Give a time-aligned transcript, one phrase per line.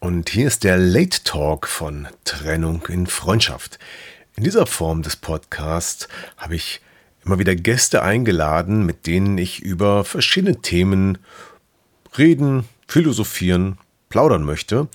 [0.00, 3.78] Und hier ist der Late Talk von Trennung in Freundschaft.
[4.34, 6.08] In dieser Form des Podcasts
[6.38, 6.80] habe ich
[7.22, 11.18] immer wieder Gäste eingeladen, mit denen ich über verschiedene Themen
[12.16, 13.76] reden, philosophieren,
[14.08, 14.88] plaudern möchte.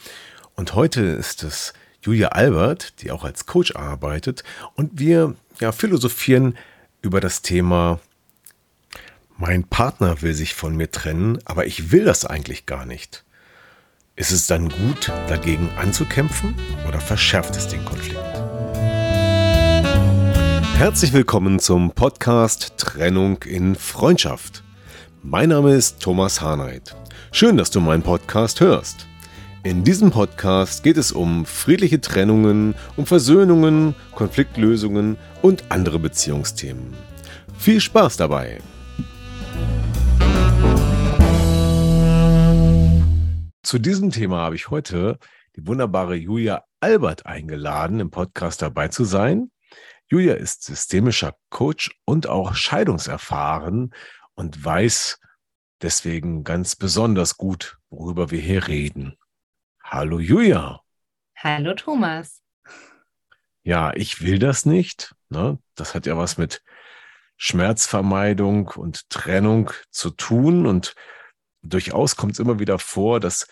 [0.55, 4.43] Und heute ist es Julia Albert, die auch als Coach arbeitet,
[4.73, 6.57] und wir ja, philosophieren
[7.03, 7.99] über das Thema,
[9.37, 13.23] mein Partner will sich von mir trennen, aber ich will das eigentlich gar nicht.
[14.17, 16.55] Ist es dann gut, dagegen anzukämpfen
[16.87, 18.15] oder verschärft es den Konflikt?
[20.77, 24.63] Herzlich willkommen zum Podcast Trennung in Freundschaft.
[25.21, 26.95] Mein Name ist Thomas Harnight.
[27.33, 29.05] Schön, dass du meinen Podcast hörst.
[29.63, 36.93] In diesem Podcast geht es um friedliche Trennungen, um Versöhnungen, Konfliktlösungen und andere Beziehungsthemen.
[37.57, 38.61] Viel Spaß dabei!
[43.75, 45.19] Zu diesem Thema habe ich heute
[45.57, 49.51] die wunderbare Julia Albert eingeladen, im Podcast dabei zu sein.
[50.07, 53.93] Julia ist systemischer Coach und auch scheidungserfahren
[54.33, 55.19] und weiß
[55.81, 59.17] deswegen ganz besonders gut, worüber wir hier reden.
[59.83, 60.79] Hallo Julia.
[61.35, 62.41] Hallo Thomas.
[63.63, 65.13] Ja, ich will das nicht.
[65.27, 65.59] Ne?
[65.75, 66.63] Das hat ja was mit
[67.35, 70.95] Schmerzvermeidung und Trennung zu tun und
[71.61, 73.47] durchaus kommt es immer wieder vor, dass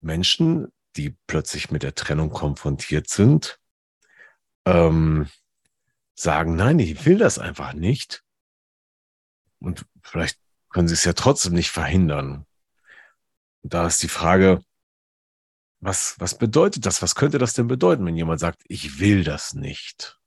[0.00, 3.58] Menschen, die plötzlich mit der Trennung konfrontiert sind,
[4.64, 5.28] ähm,
[6.14, 8.24] sagen, nein, ich will das einfach nicht.
[9.60, 10.38] Und vielleicht
[10.70, 12.46] können sie es ja trotzdem nicht verhindern.
[13.62, 14.60] Und da ist die Frage,
[15.80, 17.02] was, was bedeutet das?
[17.02, 20.18] Was könnte das denn bedeuten, wenn jemand sagt, ich will das nicht?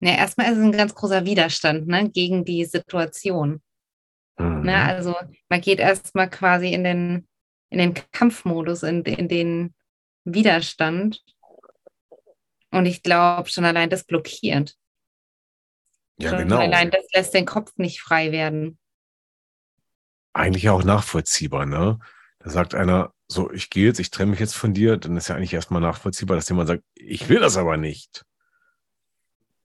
[0.00, 3.62] Ja, erstmal ist es ein ganz großer Widerstand ne, gegen die Situation.
[4.38, 4.62] Mhm.
[4.62, 5.14] Ne, also
[5.48, 7.28] man geht erstmal quasi in den,
[7.70, 9.74] in den Kampfmodus, in, in den
[10.24, 11.22] Widerstand.
[12.70, 14.76] Und ich glaube, schon allein das blockiert.
[16.18, 16.58] Ja, schon genau.
[16.58, 18.78] Allein das lässt den Kopf nicht frei werden.
[20.32, 21.98] Eigentlich auch nachvollziehbar, ne?
[22.38, 25.28] Da sagt einer, so, ich gehe jetzt, ich trenne mich jetzt von dir, dann ist
[25.28, 28.24] ja eigentlich erstmal nachvollziehbar, dass jemand sagt, ich will das aber nicht.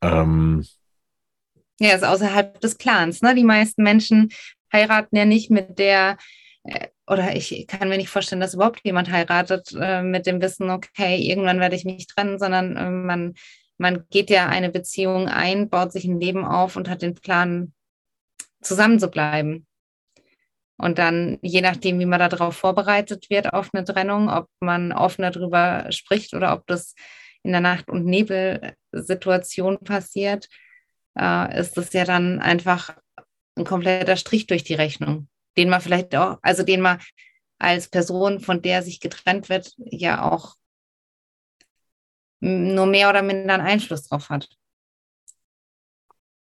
[0.01, 0.65] Ähm,
[1.79, 3.21] ja, ist außerhalb des Clans.
[3.21, 3.35] Ne?
[3.35, 4.31] Die meisten Menschen
[4.71, 6.17] heiraten ja nicht mit der,
[6.63, 10.69] äh, oder ich kann mir nicht vorstellen, dass überhaupt jemand heiratet äh, mit dem Wissen,
[10.69, 13.33] okay, irgendwann werde ich mich trennen, sondern äh, man,
[13.77, 17.73] man geht ja eine Beziehung ein, baut sich ein Leben auf und hat den Plan,
[18.61, 19.67] zusammen zu bleiben.
[20.77, 25.31] Und dann, je nachdem, wie man darauf vorbereitet wird auf eine Trennung, ob man offener
[25.31, 26.93] darüber spricht oder ob das
[27.43, 30.47] in der Nacht- und Nebelsituation passiert,
[31.17, 32.95] äh, ist das ja dann einfach
[33.57, 36.99] ein kompletter Strich durch die Rechnung, den man vielleicht auch, also den man
[37.59, 40.55] als Person, von der sich getrennt wird, ja auch
[42.39, 44.49] nur mehr oder minder einen Einfluss drauf hat.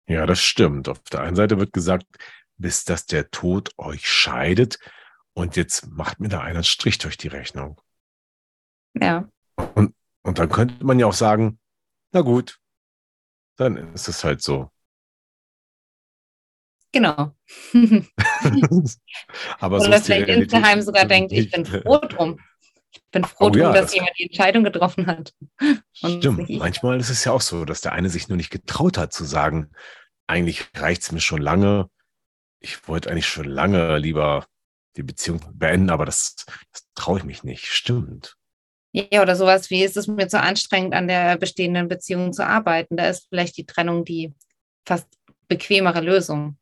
[0.08, 0.90] Ja, das stimmt.
[0.90, 2.06] Auf der einen Seite wird gesagt,
[2.56, 4.79] bis dass der Tod euch scheidet
[5.34, 7.79] und jetzt macht mir da einer einen Strich durch die Rechnung.
[8.94, 9.29] Ja.
[9.75, 9.94] Und,
[10.24, 11.59] und dann könnte man ja auch sagen,
[12.12, 12.59] na gut,
[13.58, 14.72] dann ist es halt so.
[16.97, 17.31] Genau.
[19.59, 22.40] Aber Oder so vielleicht insgeheim sogar denkt, ich bin froh drum.
[22.91, 25.34] Ich bin froh oh, drum, ja, dass das jemand die Entscheidung getroffen hat.
[25.94, 26.50] Stimmt.
[26.50, 29.25] Manchmal ist es ja auch so, dass der eine sich nur nicht getraut hat zu
[29.25, 29.69] sagen,
[30.25, 31.88] eigentlich reicht es mir schon lange.
[32.59, 34.47] Ich wollte eigentlich schon lange lieber
[34.96, 36.35] die Beziehung beenden, aber das,
[36.73, 37.67] das traue ich mich nicht.
[37.67, 38.35] Stimmt.
[38.91, 42.97] Ja, oder sowas wie, ist es mir zu anstrengend, an der bestehenden Beziehung zu arbeiten?
[42.97, 44.34] Da ist vielleicht die Trennung die
[44.88, 45.08] fast
[45.47, 46.58] bequemere Lösung.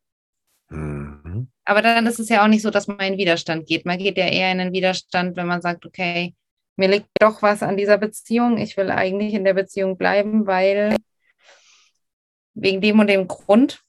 [0.68, 1.48] Mhm.
[1.64, 3.86] Aber dann ist es ja auch nicht so, dass man in Widerstand geht.
[3.86, 6.34] Man geht ja eher in den Widerstand, wenn man sagt, okay,
[6.76, 8.58] mir liegt doch was an dieser Beziehung.
[8.58, 10.96] Ich will eigentlich in der Beziehung bleiben, weil
[12.54, 13.82] wegen dem und dem Grund,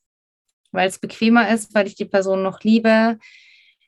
[0.72, 3.18] weil es bequemer ist, weil ich die Person noch liebe,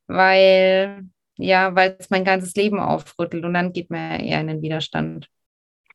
[0.07, 1.03] weil
[1.37, 5.29] ja, weil es mein ganzes Leben aufrüttelt und dann geht man eher in den Widerstand.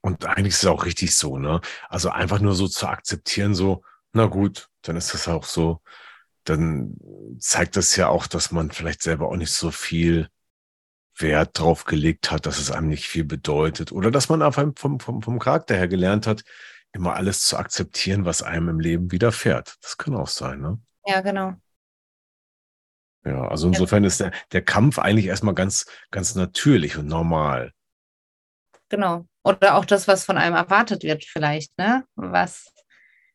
[0.01, 1.61] Und eigentlich ist es auch richtig so, ne?
[1.89, 3.83] Also einfach nur so zu akzeptieren, so,
[4.13, 5.81] na gut, dann ist das auch so
[6.45, 6.97] dann
[7.39, 10.29] zeigt das ja auch, dass man vielleicht selber auch nicht so viel
[11.17, 13.93] Wert drauf gelegt hat, dass es einem nicht viel bedeutet.
[13.93, 16.45] Oder dass man einfach vom, vom, vom Charakter her gelernt hat,
[16.93, 19.77] immer alles zu akzeptieren, was einem im Leben widerfährt.
[19.83, 20.81] Das kann auch sein, ne?
[21.07, 21.55] Ja, genau.
[23.25, 27.73] Ja, also insofern ist der, der Kampf eigentlich erstmal ganz, ganz natürlich und normal.
[28.91, 29.27] Genau.
[29.43, 32.05] Oder auch das, was von einem erwartet wird, vielleicht, ne?
[32.17, 32.73] Was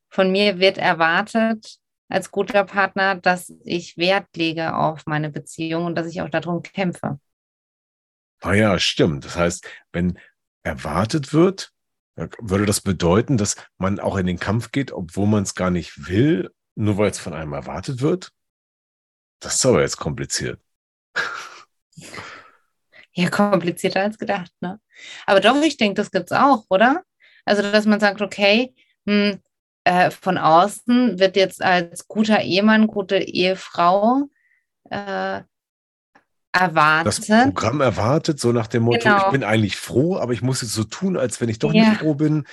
[0.09, 1.78] von mir wird erwartet
[2.09, 6.61] als guter Partner, dass ich Wert lege auf meine Beziehung und dass ich auch darum
[6.63, 7.19] kämpfe.
[8.41, 9.25] Ah ja, stimmt.
[9.25, 10.17] Das heißt, wenn
[10.63, 11.71] erwartet wird,
[12.15, 16.07] würde das bedeuten, dass man auch in den Kampf geht, obwohl man es gar nicht
[16.07, 18.31] will, nur weil es von einem erwartet wird?
[19.39, 20.59] Das ist aber jetzt kompliziert.
[23.11, 24.79] Ja, komplizierter als gedacht, ne?
[25.25, 27.03] Aber doch, ich denke, das gibt es auch, oder?
[27.43, 28.73] Also, dass man sagt, okay,
[29.05, 29.41] hm,
[29.89, 34.29] äh, von außen wird jetzt als guter Ehemann, gute Ehefrau
[34.91, 35.41] äh,
[36.51, 37.29] erwartet.
[37.29, 39.25] Das Programm erwartet, so nach dem Motto, genau.
[39.25, 41.89] ich bin eigentlich froh, aber ich muss jetzt so tun, als wenn ich doch ja.
[41.89, 42.45] nicht froh bin,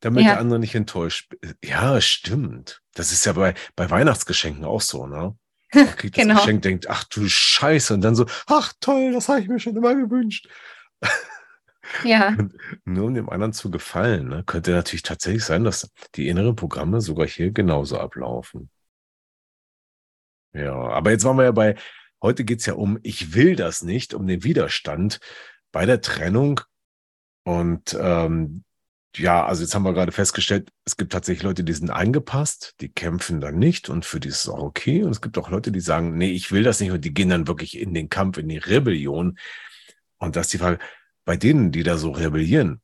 [0.00, 0.32] damit ja.
[0.32, 1.32] der andere nicht enttäuscht.
[1.62, 2.82] Ja, stimmt.
[2.94, 5.36] Das ist ja bei, bei Weihnachtsgeschenken auch so, ne?
[5.72, 6.40] Man kriegt das genau.
[6.40, 9.76] Geschenk, denkt, ach du Scheiße, und dann so, ach toll, das habe ich mir schon
[9.76, 10.48] immer gewünscht.
[12.04, 12.36] Ja.
[12.84, 17.00] Nur um dem anderen zu gefallen, ne, könnte natürlich tatsächlich sein, dass die inneren Programme
[17.00, 18.70] sogar hier genauso ablaufen.
[20.52, 21.76] Ja, aber jetzt waren wir ja bei,
[22.22, 25.20] heute geht es ja um, ich will das nicht, um den Widerstand
[25.72, 26.60] bei der Trennung.
[27.44, 28.64] Und ähm,
[29.16, 32.90] ja, also jetzt haben wir gerade festgestellt, es gibt tatsächlich Leute, die sind eingepasst, die
[32.90, 35.02] kämpfen dann nicht und für die ist es auch okay.
[35.02, 37.30] Und es gibt auch Leute, die sagen, nee, ich will das nicht und die gehen
[37.30, 39.38] dann wirklich in den Kampf, in die Rebellion.
[40.18, 40.78] Und das ist die Frage,
[41.24, 42.80] bei denen, die da so rebellieren,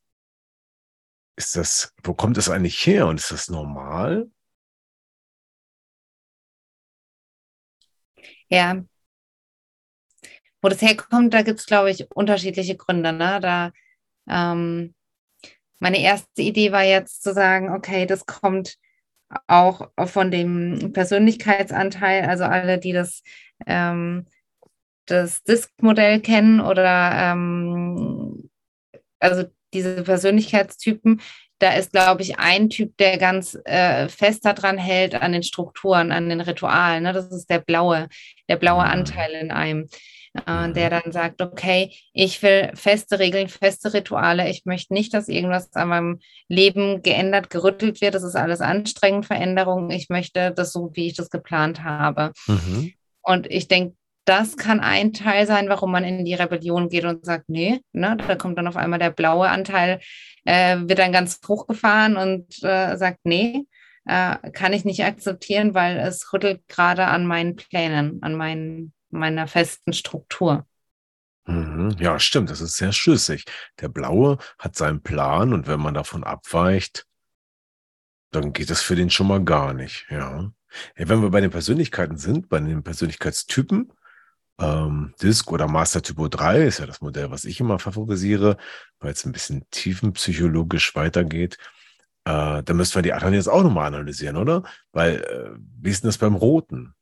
[1.36, 4.30] ist das, wo kommt das eigentlich her und ist das normal?
[8.48, 8.84] Ja.
[10.62, 13.12] Wo das herkommt, da gibt es, glaube ich, unterschiedliche Gründe.
[13.12, 13.40] Ne?
[13.40, 13.72] Da
[14.28, 14.94] ähm,
[15.78, 18.78] meine erste Idee war jetzt zu sagen, okay, das kommt
[19.46, 23.22] auch von dem Persönlichkeitsanteil, also alle, die das,
[23.66, 24.26] ähm,
[25.06, 28.25] das Disk-Modell kennen oder ähm,
[29.30, 31.20] also diese Persönlichkeitstypen,
[31.58, 36.12] da ist, glaube ich, ein Typ, der ganz äh, fest daran hält, an den Strukturen,
[36.12, 37.04] an den Ritualen.
[37.04, 37.12] Ne?
[37.12, 38.08] Das ist der blaue,
[38.48, 38.90] der blaue mhm.
[38.90, 39.88] Anteil in einem
[40.46, 44.50] äh, der dann sagt, okay, ich will feste Regeln, feste Rituale.
[44.50, 48.14] Ich möchte nicht, dass irgendwas an meinem Leben geändert, gerüttelt wird.
[48.14, 49.90] Das ist alles anstrengend, Veränderung.
[49.90, 52.32] Ich möchte das so, wie ich das geplant habe.
[52.46, 52.92] Mhm.
[53.22, 53.96] Und ich denke,
[54.26, 58.16] das kann ein Teil sein, warum man in die Rebellion geht und sagt, nee, ne,
[58.26, 60.00] da kommt dann auf einmal der blaue Anteil,
[60.44, 63.64] äh, wird dann ganz hochgefahren und äh, sagt, nee,
[64.04, 69.46] äh, kann ich nicht akzeptieren, weil es rüttelt gerade an meinen Plänen, an meinen meiner
[69.46, 70.66] festen Struktur.
[71.46, 71.96] Mhm.
[72.00, 73.44] Ja, stimmt, das ist sehr schlüssig.
[73.80, 77.06] Der Blaue hat seinen Plan und wenn man davon abweicht,
[78.32, 80.50] dann geht das für den schon mal gar nicht, ja.
[80.96, 83.92] Wenn wir bei den Persönlichkeiten sind, bei den Persönlichkeitstypen,
[84.58, 88.56] ähm, Disk oder Master Typo 3 ist ja das Modell, was ich immer favorisiere,
[89.00, 91.58] weil es ein bisschen tiefenpsychologisch weitergeht.
[92.24, 94.62] Äh, da müssen wir die anderen jetzt auch nochmal analysieren, oder?
[94.92, 95.50] Weil, äh,
[95.80, 96.94] wie ist denn das beim Roten?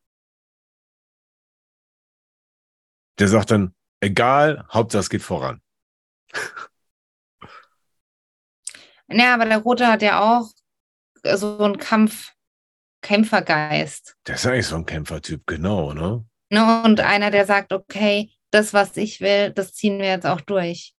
[3.18, 5.62] Der sagt dann, egal, Hauptsache es geht voran.
[9.08, 10.50] Ja, aber der Rote hat ja auch
[11.37, 12.32] so einen Kampf,
[13.02, 14.16] Kämpfergeist.
[14.26, 16.25] Der ist eigentlich so ein Kämpfertyp, genau, ne?
[16.50, 16.82] Ne?
[16.84, 20.94] Und einer, der sagt, okay, das, was ich will, das ziehen wir jetzt auch durch.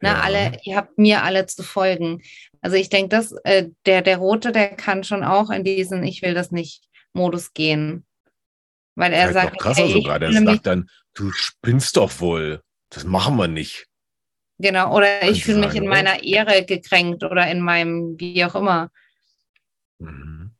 [0.00, 0.20] Ne, ja.
[0.20, 2.22] alle, ihr habt mir alle zu folgen.
[2.60, 6.22] Also ich denke, dass äh, der, der Rote, der kann schon auch in diesen Ich
[6.22, 8.04] will das nicht Modus gehen.
[8.94, 12.62] Weil er sagt, noch krasser okay, sogar, der sagt dann, du spinnst doch wohl.
[12.90, 13.86] Das machen wir nicht.
[14.58, 15.90] Genau, oder ich fühle mich in oder?
[15.90, 18.90] meiner Ehre gekränkt oder in meinem, wie auch immer.
[19.98, 20.52] Mhm.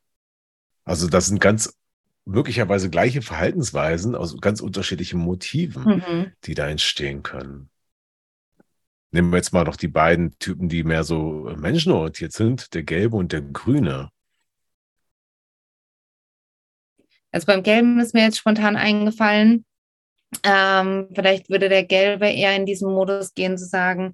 [0.85, 1.76] Also das sind ganz
[2.28, 6.32] möglicherweise gleiche Verhaltensweisen aus ganz unterschiedlichen Motiven, mhm.
[6.44, 7.70] die da entstehen können.
[9.11, 13.16] Nehmen wir jetzt mal noch die beiden Typen, die mehr so menschenorientiert sind, der gelbe
[13.16, 14.11] und der grüne.
[17.32, 19.64] Also beim Gelben ist mir jetzt spontan eingefallen,
[20.42, 24.12] ähm, vielleicht würde der Gelbe eher in diesen Modus gehen, zu sagen,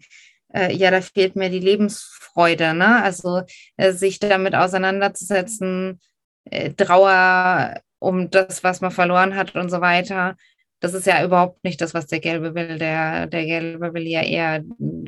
[0.52, 3.02] äh, ja, da fehlt mir die Lebensfreude, ne?
[3.02, 3.42] Also
[3.76, 6.00] äh, sich damit auseinanderzusetzen,
[6.44, 10.36] äh, Trauer um das, was man verloren hat und so weiter.
[10.80, 12.78] Das ist ja überhaupt nicht das, was der Gelbe will.
[12.78, 14.62] Der, der Gelbe will ja eher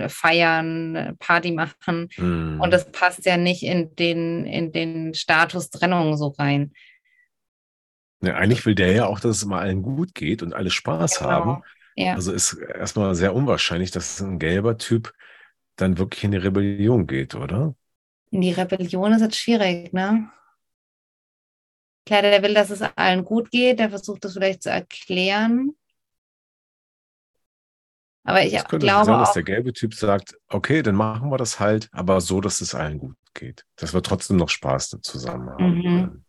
[0.08, 2.08] feiern, Party machen.
[2.16, 2.60] Mm.
[2.60, 6.72] Und das passt ja nicht in den, in den Status Trennung so rein.
[8.22, 11.18] Ja, eigentlich will der ja auch, dass es immer allen gut geht und alle Spaß
[11.18, 11.30] Genau.
[11.30, 11.62] haben.
[11.96, 12.14] Ja.
[12.14, 15.12] Also ist erstmal sehr unwahrscheinlich, dass ein gelber Typ
[15.76, 17.74] dann wirklich in die Rebellion geht, oder?
[18.30, 20.30] In die Rebellion ist jetzt schwierig, ne?
[22.06, 25.72] Klar, der will, dass es allen gut geht, der versucht das vielleicht zu erklären.
[28.24, 31.36] Aber ich Es könnte glaube sein, dass der gelbe Typ sagt, okay, dann machen wir
[31.36, 33.64] das halt, aber so, dass es allen gut geht.
[33.76, 35.82] Dass wir trotzdem noch Spaß zusammen haben Mhm.
[35.82, 36.24] können.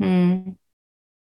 [0.00, 0.58] hm.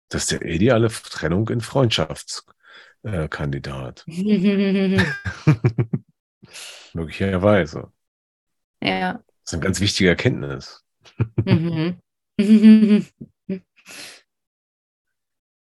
[0.09, 4.05] Das ist der ideale Trennung in Freundschaftskandidat.
[6.95, 7.93] Möglicherweise.
[8.81, 9.13] ja.
[9.15, 10.85] Das ist eine ganz wichtige Erkenntnis.
[11.45, 12.01] Mhm.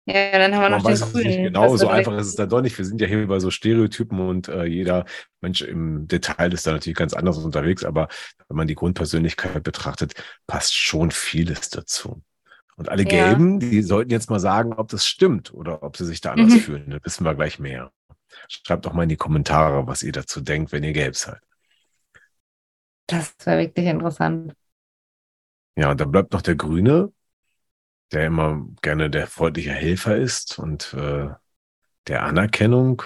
[0.08, 1.44] Ja, dann haben wir Man noch den Grünen.
[1.46, 2.78] genau, so einfach ist es dann doch nicht.
[2.78, 5.06] Wir sind ja hier bei so Stereotypen und äh, jeder
[5.42, 8.08] Mensch im Detail ist da natürlich ganz anders unterwegs, aber
[8.48, 10.14] wenn man die Grundpersönlichkeit betrachtet,
[10.46, 12.22] passt schon vieles dazu.
[12.78, 13.10] Und alle Ja.
[13.10, 16.54] Gelben, die sollten jetzt mal sagen, ob das stimmt oder ob sie sich da anders
[16.54, 16.60] Mhm.
[16.60, 16.90] fühlen.
[16.92, 17.92] Dann wissen wir gleich mehr.
[18.48, 21.40] Schreibt doch mal in die Kommentare, was ihr dazu denkt, wenn ihr gelb seid.
[23.08, 24.54] Das wäre wirklich interessant.
[25.78, 27.12] Ja, und dann bleibt noch der Grüne,
[28.12, 31.30] der immer gerne der freundliche Helfer ist und äh,
[32.08, 33.02] der Anerkennung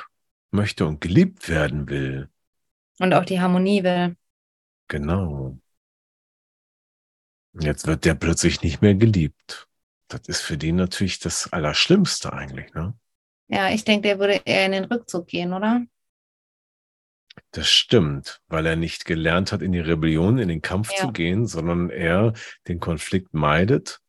[0.52, 2.30] möchte und geliebt werden will.
[3.00, 4.18] Und auch die Harmonie will.
[4.88, 5.58] Genau.
[7.60, 9.68] Jetzt wird der plötzlich nicht mehr geliebt.
[10.08, 12.94] Das ist für den natürlich das Allerschlimmste eigentlich, ne?
[13.48, 15.82] Ja, ich denke, der würde eher in den Rückzug gehen, oder?
[17.52, 20.98] Das stimmt, weil er nicht gelernt hat, in die Rebellion, in den Kampf Ja.
[21.06, 22.34] zu gehen, sondern er
[22.68, 24.02] den Konflikt meidet.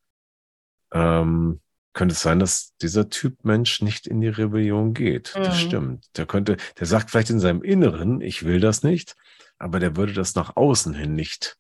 [0.92, 1.60] Ähm,
[1.92, 5.34] könnte es sein, dass dieser Typ Mensch nicht in die Rebellion geht.
[5.42, 5.60] Das Mhm.
[5.60, 6.16] stimmt.
[6.16, 9.16] Der könnte, der sagt vielleicht in seinem Inneren, ich will das nicht,
[9.58, 11.58] aber der würde das nach außen hin nicht,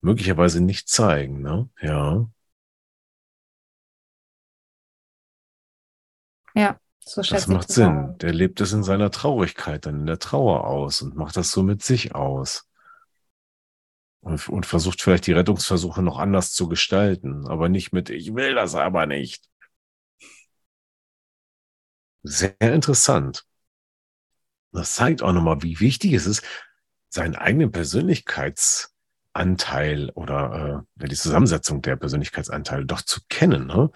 [0.00, 1.68] möglicherweise nicht zeigen, ne?
[1.80, 2.28] Ja.
[7.00, 8.16] So Das schätze ich macht das Sinn.
[8.18, 11.62] Der lebt es in seiner Traurigkeit, dann in der Trauer aus und macht das so
[11.62, 12.68] mit sich aus.
[14.22, 18.76] Und, versucht vielleicht die Rettungsversuche noch anders zu gestalten, aber nicht mit, ich will das
[18.76, 19.48] aber nicht.
[22.22, 23.44] Sehr interessant.
[24.70, 26.44] Das zeigt auch nochmal, wie wichtig es ist,
[27.08, 33.66] seinen eigenen Persönlichkeitsanteil oder äh, die Zusammensetzung der Persönlichkeitsanteile doch zu kennen.
[33.66, 33.90] Ne?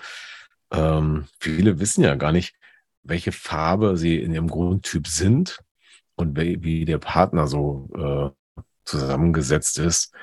[0.73, 2.57] Ähm, viele wissen ja gar nicht,
[3.05, 5.61] welche Farbe sie in ihrem Grundtyp sind
[6.17, 8.31] und wie, wie der Partner so äh,
[8.87, 10.15] zusammengesetzt ist.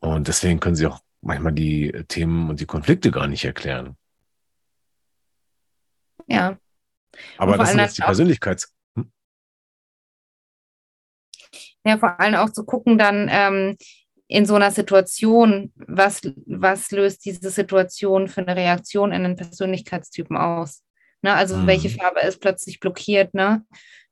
[0.00, 3.96] Und deswegen können sie auch manchmal die Themen und die Konflikte gar nicht erklären.
[6.26, 6.58] Ja,
[7.38, 8.74] Aber das sind jetzt die Persönlichkeits.
[11.84, 13.76] ja, vor allem auch zu gucken dann ähm,
[14.28, 20.36] in so einer Situation, was, was löst diese Situation für eine Reaktion in den Persönlichkeitstypen
[20.36, 20.82] aus?
[21.22, 21.34] Ne?
[21.34, 21.66] Also Mhm.
[21.66, 23.64] welche Farbe ist plötzlich blockiert, ne?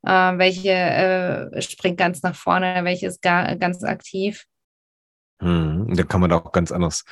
[0.02, 4.47] Äh, welche äh, springt ganz nach vorne, welche ist gar, ganz aktiv.
[5.43, 7.05] Hm, da kann man da auch ganz anders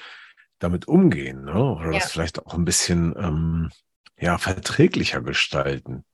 [0.58, 1.62] damit umgehen, ne?
[1.62, 1.98] Oder Ja.
[1.98, 3.70] das vielleicht auch ein bisschen ähm,
[4.18, 6.04] ja, verträglicher gestalten.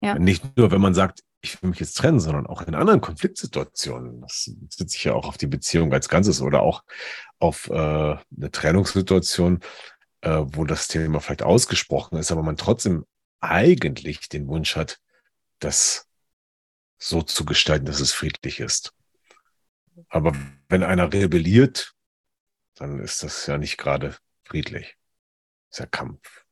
[0.00, 0.18] Ja.
[0.18, 4.22] Nicht nur, wenn man sagt, ich will mich jetzt trennen, sondern auch in anderen Konfliktsituationen.
[4.22, 6.84] Das bezieht sich ja auch auf die Beziehung als Ganzes oder auch
[7.38, 9.60] auf äh, eine Trennungssituation,
[10.24, 13.04] äh, wo das Thema vielleicht ausgesprochen ist, aber man trotzdem
[13.40, 15.00] eigentlich den Wunsch hat,
[15.58, 16.08] das
[16.98, 18.94] so zu gestalten, dass es friedlich ist.
[20.08, 20.34] Aber
[20.68, 21.94] wenn einer rebelliert,
[22.74, 24.96] dann ist das ja nicht gerade friedlich.
[25.68, 26.44] Das ist ja Kampf.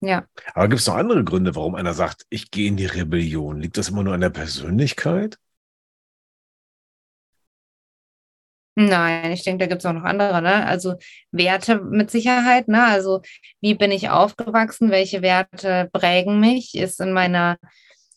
[0.00, 3.60] Ja, Aber gibt es noch andere Gründe, warum einer sagt, ich gehe in die Rebellion?
[3.60, 5.38] Liegt das immer nur an der Persönlichkeit?
[8.76, 10.66] Nein, ich denke, da gibt es auch noch andere, ne?
[10.66, 10.94] Also
[11.32, 12.84] Werte mit Sicherheit, ne?
[12.84, 13.22] Also
[13.60, 14.90] wie bin ich aufgewachsen?
[14.90, 16.74] Welche Werte prägen mich?
[16.76, 17.58] Ist in meiner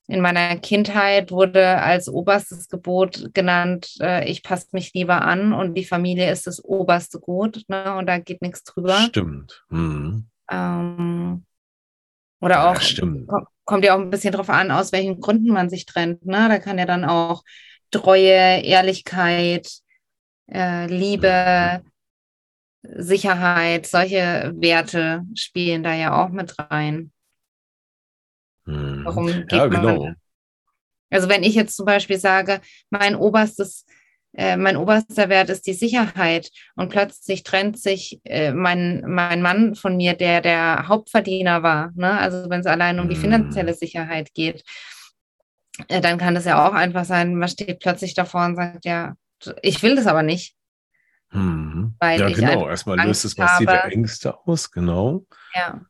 [0.07, 5.75] in meiner Kindheit wurde als oberstes Gebot genannt, äh, ich passe mich lieber an und
[5.75, 7.95] die Familie ist das oberste Gut, ne?
[7.95, 8.97] Und da geht nichts drüber.
[9.09, 9.63] Stimmt.
[9.69, 10.25] Hm.
[10.51, 11.45] Ähm,
[12.41, 13.27] oder Ja, auch, stimmt.
[13.27, 16.25] ko- kommt ja auch ein bisschen drauf an, aus welchen Gründen man sich trennt.
[16.25, 16.47] Ne?
[16.49, 17.43] Da kann ja dann auch
[17.91, 19.67] Treue, Ehrlichkeit,
[20.51, 21.83] äh, Liebe,
[22.83, 27.11] Sicherheit, solche Werte spielen da ja auch mit rein.
[28.65, 29.03] Hm.
[29.05, 30.13] Warum geht Ja, man- genau.
[31.11, 33.85] Also wenn ich jetzt zum Beispiel sage, mein oberstes,
[34.33, 39.75] äh, mein oberster Wert ist die Sicherheit und plötzlich trennt sich äh, mein, mein Mann
[39.75, 42.11] von mir, der der Hauptverdiener war, ne?
[42.19, 43.21] also wenn es allein um die Mm.
[43.21, 44.63] finanzielle Sicherheit geht,
[45.87, 49.15] äh, dann kann das ja auch einfach sein, man steht plötzlich davor und sagt, ja,
[49.61, 50.55] ich will das aber nicht.
[51.31, 51.95] Hm.
[52.01, 52.67] ja, genau.
[52.67, 53.91] Erstmal löst es massive habe.
[53.91, 55.25] Ängste aus, genau.
[55.53, 55.85] Ja.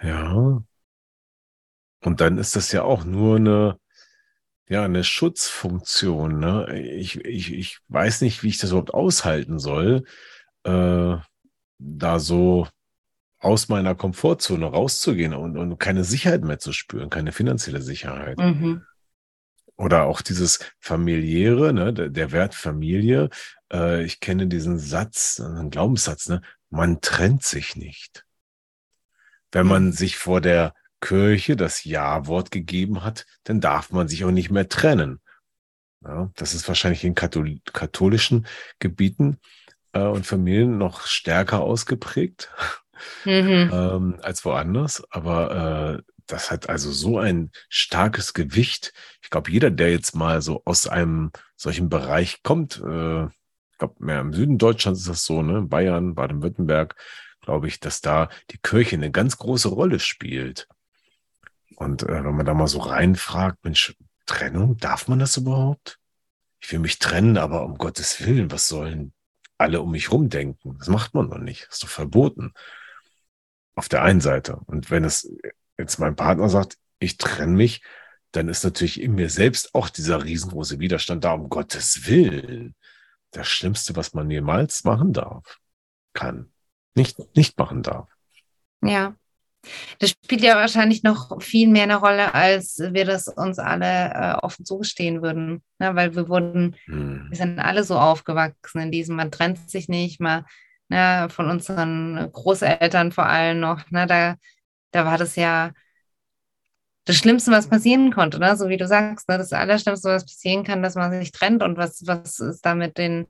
[0.00, 0.62] Ja.
[2.04, 3.78] Und dann ist das ja auch nur eine,
[4.68, 6.38] ja, eine Schutzfunktion.
[6.38, 6.80] Ne?
[6.80, 10.04] Ich, ich, ich weiß nicht, wie ich das überhaupt aushalten soll,
[10.64, 11.16] äh,
[11.78, 12.68] da so
[13.38, 18.38] aus meiner Komfortzone rauszugehen und, und keine Sicherheit mehr zu spüren, keine finanzielle Sicherheit.
[18.38, 18.84] Mhm.
[19.82, 23.30] Oder auch dieses familiäre, ne, der, der Wert Familie.
[23.72, 28.24] Äh, ich kenne diesen Satz, einen Glaubenssatz, ne, man trennt sich nicht.
[29.50, 29.92] Wenn man mhm.
[29.92, 34.68] sich vor der Kirche das Ja-Wort gegeben hat, dann darf man sich auch nicht mehr
[34.68, 35.20] trennen.
[36.04, 38.46] Ja, das ist wahrscheinlich in Kathol katholischen
[38.78, 39.40] Gebieten
[39.94, 42.50] äh, und Familien noch stärker ausgeprägt
[43.24, 43.68] mhm.
[43.72, 45.02] ähm, als woanders.
[45.10, 48.92] Aber äh, das hat also so ein starkes Gewicht.
[49.22, 53.94] Ich glaube, jeder, der jetzt mal so aus einem solchen Bereich kommt, äh, ich glaube,
[53.98, 55.62] mehr im Süden Deutschlands ist das so, ne?
[55.62, 56.96] Bayern, Baden-Württemberg,
[57.40, 60.68] glaube ich, dass da die Kirche eine ganz große Rolle spielt.
[61.76, 65.98] Und äh, wenn man da mal so reinfragt, Mensch, Trennung, darf man das überhaupt?
[66.60, 69.12] Ich will mich trennen, aber um Gottes Willen, was sollen
[69.58, 70.78] alle um mich rumdenken?
[70.78, 71.66] Das macht man doch nicht.
[71.66, 72.54] Das ist doch verboten.
[73.74, 74.60] Auf der einen Seite.
[74.66, 75.30] Und wenn es
[75.82, 77.82] jetzt mein Partner sagt, ich trenne mich,
[78.32, 82.74] dann ist natürlich in mir selbst auch dieser riesengroße Widerstand da, um Gottes Willen.
[83.30, 85.58] Das Schlimmste, was man jemals machen darf,
[86.14, 86.50] kann,
[86.94, 88.08] nicht, nicht machen darf.
[88.82, 89.14] Ja.
[90.00, 94.34] Das spielt ja wahrscheinlich noch viel mehr eine Rolle, als wir das uns alle äh,
[94.42, 95.62] offen zugestehen würden.
[95.78, 95.94] Ne?
[95.94, 97.26] Weil wir wurden, hm.
[97.28, 100.44] wir sind alle so aufgewachsen in diesem, man trennt sich nicht, mal
[100.88, 103.88] ne, von unseren Großeltern vor allem noch.
[103.90, 104.06] Ne?
[104.06, 104.36] Da,
[104.92, 105.72] da war das ja
[107.04, 108.56] das Schlimmste, was passieren konnte, ne?
[108.56, 109.36] so wie du sagst, ne?
[109.36, 112.96] das Allerschlimmste, was passieren kann, dass man sich trennt und was, was ist da mit
[112.96, 113.26] den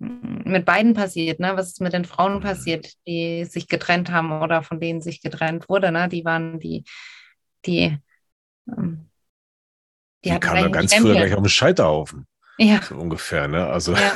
[0.00, 1.52] mit beiden passiert, ne?
[1.54, 5.68] Was ist mit den Frauen passiert, die sich getrennt haben oder von denen sich getrennt
[5.68, 6.08] wurde, ne?
[6.08, 6.84] Die waren die,
[7.66, 7.96] die,
[8.68, 9.08] ähm,
[10.24, 12.26] die, die kamen ganz früher gleich auf den Scheiterhaufen.
[12.62, 12.82] Ja.
[12.82, 13.66] So ungefähr, ne?
[13.66, 14.12] Also ja.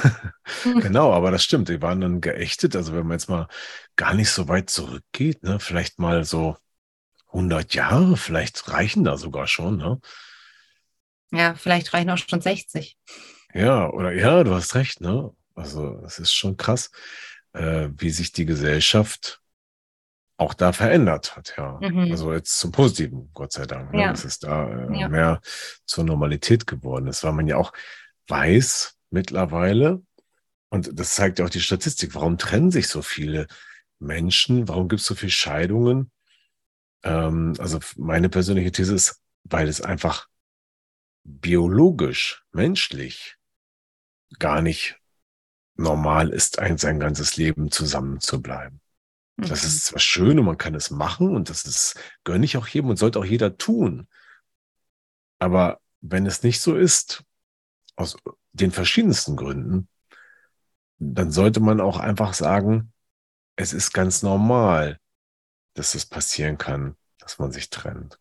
[0.64, 1.70] genau, aber das stimmt.
[1.70, 2.76] Die waren dann geächtet.
[2.76, 3.48] Also wenn man jetzt mal
[3.96, 5.58] gar nicht so weit zurückgeht, ne?
[5.60, 6.58] Vielleicht mal so
[7.28, 9.98] 100 Jahre, vielleicht reichen da sogar schon, ne?
[11.32, 12.98] Ja, vielleicht reichen auch schon 60.
[13.54, 15.30] Ja, oder ja, du hast recht, ne?
[15.54, 16.90] Also es ist schon krass,
[17.54, 19.40] äh, wie sich die Gesellschaft
[20.36, 21.78] auch da verändert hat, ja.
[21.80, 22.10] Mhm.
[22.10, 23.92] Also jetzt zum Positiven, Gott sei Dank.
[23.92, 24.02] Ne?
[24.02, 24.12] Ja.
[24.12, 25.08] Es ist da äh, ja.
[25.08, 25.40] mehr
[25.86, 27.72] zur Normalität geworden ist, weil man ja auch
[28.28, 30.02] weiß mittlerweile,
[30.68, 33.46] und das zeigt ja auch die Statistik, warum trennen sich so viele
[34.00, 36.10] Menschen, warum gibt es so viele Scheidungen?
[37.04, 40.26] Ähm, also meine persönliche These ist, weil es einfach
[41.22, 43.36] biologisch, menschlich
[44.38, 44.98] gar nicht
[45.76, 48.80] normal ist, ein, sein ganzes Leben zusammen zu bleiben.
[49.36, 49.48] Mhm.
[49.48, 52.66] Das ist zwar schön und man kann es machen und das ist, gönne ich auch
[52.66, 54.08] jedem und sollte auch jeder tun.
[55.38, 57.24] Aber wenn es nicht so ist,
[57.96, 58.16] aus
[58.52, 59.88] den verschiedensten Gründen,
[60.98, 62.92] dann sollte man auch einfach sagen,
[63.56, 64.98] es ist ganz normal,
[65.74, 68.18] dass es passieren kann, dass man sich trennt.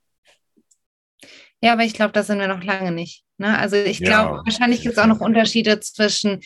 [1.62, 3.24] Ja, aber ich glaube, da sind wir noch lange nicht.
[3.38, 3.58] Ne?
[3.58, 6.42] Also ich glaube, ja, wahrscheinlich gibt es auch noch Unterschiede zwischen,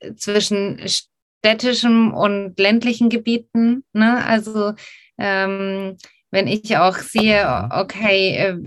[0.00, 0.80] äh, zwischen
[1.44, 3.84] städtischen und ländlichen Gebieten.
[3.92, 4.24] Ne?
[4.24, 4.74] Also
[5.16, 5.96] ähm,
[6.30, 7.68] wenn ich auch sehe, mhm.
[7.70, 8.58] okay,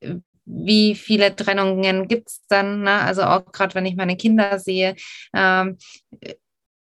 [0.00, 0.16] äh,
[0.48, 2.82] wie viele Trennungen gibt es dann?
[2.82, 2.92] Ne?
[2.92, 4.96] Also auch gerade wenn ich meine Kinder sehe,
[5.34, 5.76] ähm,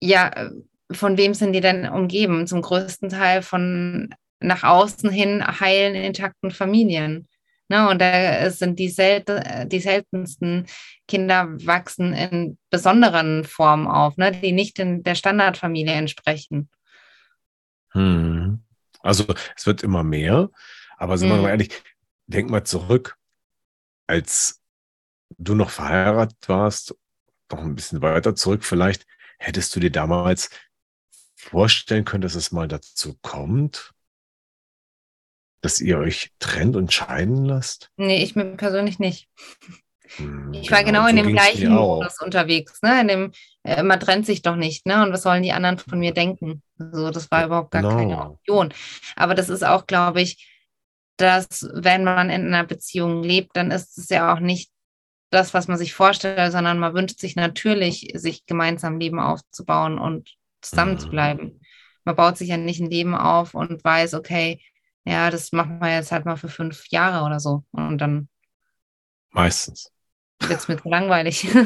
[0.00, 0.50] ja,
[0.90, 2.46] von wem sind die denn umgeben?
[2.46, 7.28] Zum größten Teil von nach außen hin heilen, intakten Familien.
[7.68, 7.88] Ne?
[7.88, 9.22] Und da sind die, sel
[9.66, 10.66] die seltensten
[11.06, 14.32] Kinder wachsen in besonderen Formen auf, ne?
[14.32, 16.70] die nicht in der Standardfamilie entsprechen.
[17.92, 18.62] Hm.
[19.02, 19.24] Also
[19.56, 20.50] es wird immer mehr,
[20.96, 21.36] aber sind hm.
[21.36, 21.70] wir mal ehrlich,
[22.26, 23.16] denk mal zurück,
[24.10, 24.60] als
[25.38, 26.96] du noch verheiratet warst,
[27.50, 29.06] noch ein bisschen weiter zurück vielleicht,
[29.38, 30.50] hättest du dir damals
[31.36, 33.92] vorstellen können, dass es mal dazu kommt,
[35.62, 37.90] dass ihr euch trennt und scheiden lasst?
[37.96, 39.28] Nee, ich mir persönlich nicht.
[40.16, 43.00] Hm, ich war genau, genau in dem gleichen Modus unterwegs, ne?
[43.02, 45.04] In dem, äh, man trennt sich doch nicht, ne?
[45.04, 46.62] Und was sollen die anderen von mir denken?
[46.78, 47.96] So, das war überhaupt gar genau.
[47.96, 48.74] keine Option.
[49.14, 50.59] Aber das ist auch, glaube ich,
[51.20, 54.70] dass wenn man in einer Beziehung lebt, dann ist es ja auch nicht
[55.30, 60.36] das, was man sich vorstellt, sondern man wünscht sich natürlich, sich gemeinsam Leben aufzubauen und
[60.60, 61.10] zusammen zu mhm.
[61.10, 61.60] bleiben.
[62.04, 64.60] Man baut sich ja nicht ein Leben auf und weiß, okay,
[65.04, 67.64] ja, das machen wir jetzt halt mal für fünf Jahre oder so.
[67.70, 68.28] Und dann.
[69.30, 69.92] Meistens.
[70.40, 71.46] Wird es mir langweilig.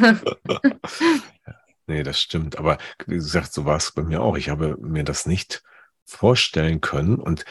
[1.86, 2.58] Nee, das stimmt.
[2.58, 4.36] Aber wie gesagt, so war es bei mir auch.
[4.36, 5.62] Ich habe mir das nicht
[6.04, 7.16] vorstellen können.
[7.16, 7.44] Und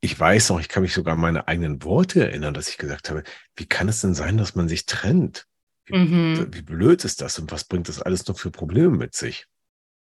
[0.00, 3.10] ich weiß noch, ich kann mich sogar an meine eigenen Worte erinnern, dass ich gesagt
[3.10, 3.22] habe,
[3.56, 5.46] wie kann es denn sein, dass man sich trennt?
[5.86, 6.48] Wie, mhm.
[6.52, 9.46] wie blöd ist das und was bringt das alles noch für Probleme mit sich?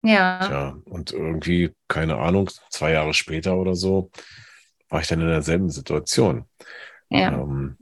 [0.02, 0.46] Ja.
[0.46, 4.12] Tja, und irgendwie, keine Ahnung, zwei Jahre später oder so,
[4.90, 6.46] war ich dann in derselben Situation.
[7.10, 7.34] Ja.
[7.34, 7.78] Ähm,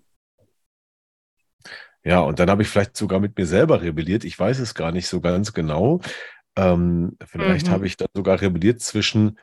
[2.03, 4.23] ja, und dann habe ich vielleicht sogar mit mir selber rebelliert.
[4.23, 6.01] Ich weiß es gar nicht so ganz genau.
[6.55, 7.71] Ähm, vielleicht mhm.
[7.71, 9.39] habe ich dann sogar rebelliert zwischen,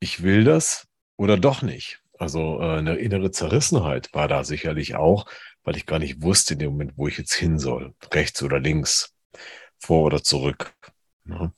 [0.00, 2.00] ich will das oder doch nicht.
[2.18, 5.26] Also äh, eine innere Zerrissenheit war da sicherlich auch,
[5.62, 7.94] weil ich gar nicht wusste in dem Moment, wo ich jetzt hin soll.
[8.12, 9.14] Rechts oder links,
[9.78, 10.74] vor oder zurück.
[11.26, 11.38] Ja.
[11.38, 11.52] Ne?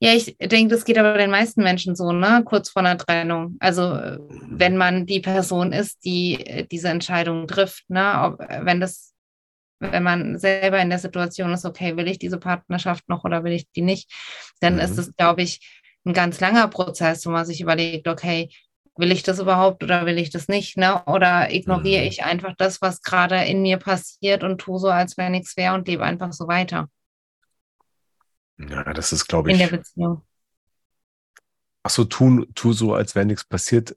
[0.00, 2.42] Ja, ich denke, das geht aber den meisten Menschen so, ne?
[2.44, 3.56] Kurz vor einer Trennung.
[3.60, 3.98] Also
[4.28, 8.20] wenn man die Person ist, die äh, diese Entscheidung trifft, ne?
[8.22, 9.14] Ob, wenn das,
[9.78, 13.52] wenn man selber in der Situation ist, okay, will ich diese Partnerschaft noch oder will
[13.52, 14.10] ich die nicht,
[14.60, 14.80] dann mhm.
[14.80, 18.50] ist es, glaube ich, ein ganz langer Prozess, wo man sich überlegt, okay,
[18.96, 21.02] will ich das überhaupt oder will ich das nicht, ne?
[21.06, 22.08] Oder ignoriere mhm.
[22.08, 25.74] ich einfach das, was gerade in mir passiert und tue so, als wäre nichts wäre
[25.74, 26.88] und lebe einfach so weiter.
[28.58, 29.60] Ja, das ist, glaube ich.
[29.60, 30.22] In der Beziehung.
[31.84, 33.96] Ach so, tu, tu so, als wäre nichts passiert.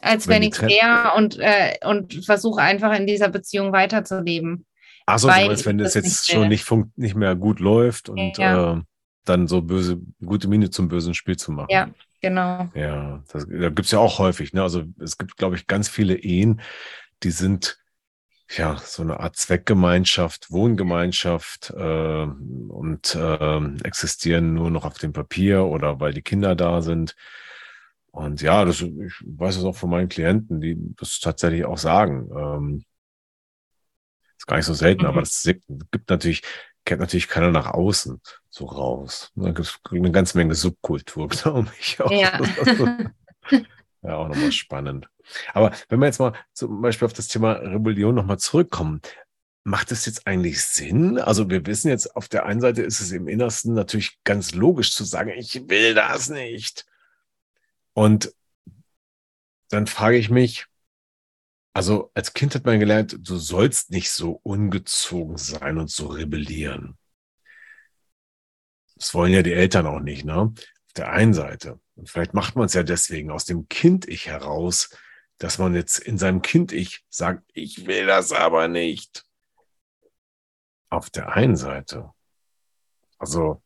[0.00, 4.66] Als wäre nichts wäre und, äh, und versuche einfach in dieser Beziehung weiterzuleben.
[5.06, 8.74] Ach so, als wenn das jetzt nicht schon nicht, nicht mehr gut läuft und ja.
[8.74, 8.82] äh,
[9.24, 11.68] dann so böse, gute Miene zum bösen Spiel zu machen.
[11.70, 11.88] Ja,
[12.20, 12.70] genau.
[12.74, 14.52] Ja, das, da gibt es ja auch häufig.
[14.52, 14.62] Ne?
[14.62, 16.60] Also es gibt, glaube ich, ganz viele Ehen,
[17.22, 17.78] die sind
[18.56, 25.64] ja, so eine Art Zweckgemeinschaft, Wohngemeinschaft äh, und äh, existieren nur noch auf dem Papier
[25.64, 27.16] oder weil die Kinder da sind.
[28.10, 32.28] Und ja, das, ich weiß es auch von meinen Klienten, die das tatsächlich auch sagen.
[32.36, 32.84] Ähm,
[34.36, 35.08] ist gar nicht so selten, mhm.
[35.08, 36.42] aber das gibt natürlich,
[36.84, 39.32] kennt natürlich keiner nach außen so raus.
[39.34, 42.00] Da gibt es eine ganze Menge Subkultur, glaube ich.
[42.00, 42.10] Auch.
[42.10, 42.40] Ja.
[44.02, 45.08] ja, auch nochmal spannend.
[45.54, 49.00] Aber wenn wir jetzt mal zum Beispiel auf das Thema Rebellion nochmal zurückkommen,
[49.64, 51.18] macht es jetzt eigentlich Sinn?
[51.18, 54.92] Also wir wissen jetzt, auf der einen Seite ist es im Innersten natürlich ganz logisch
[54.92, 56.84] zu sagen, ich will das nicht.
[57.94, 58.34] Und
[59.68, 60.66] dann frage ich mich,
[61.72, 66.98] also als Kind hat man gelernt, du sollst nicht so ungezogen sein und so rebellieren.
[68.96, 70.34] Das wollen ja die Eltern auch nicht, ne?
[70.36, 71.80] Auf der einen Seite.
[71.94, 74.90] Und vielleicht macht man es ja deswegen aus dem Kind-Ich heraus,
[75.38, 79.24] dass man jetzt in seinem Kind-Ich sagt, ich will das aber nicht.
[80.88, 82.12] Auf der einen Seite.
[83.18, 83.62] Also,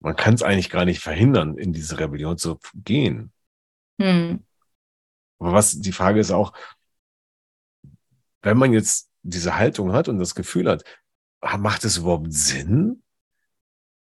[0.00, 3.32] man kann es eigentlich gar nicht verhindern, in diese Rebellion zu gehen.
[4.00, 4.44] Hm.
[5.38, 6.52] Aber was, die Frage ist auch,
[8.42, 10.84] wenn man jetzt diese Haltung hat und das Gefühl hat,
[11.58, 13.02] macht es überhaupt Sinn?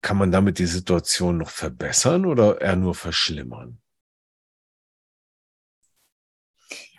[0.03, 3.81] Kann man damit die Situation noch verbessern oder eher nur verschlimmern?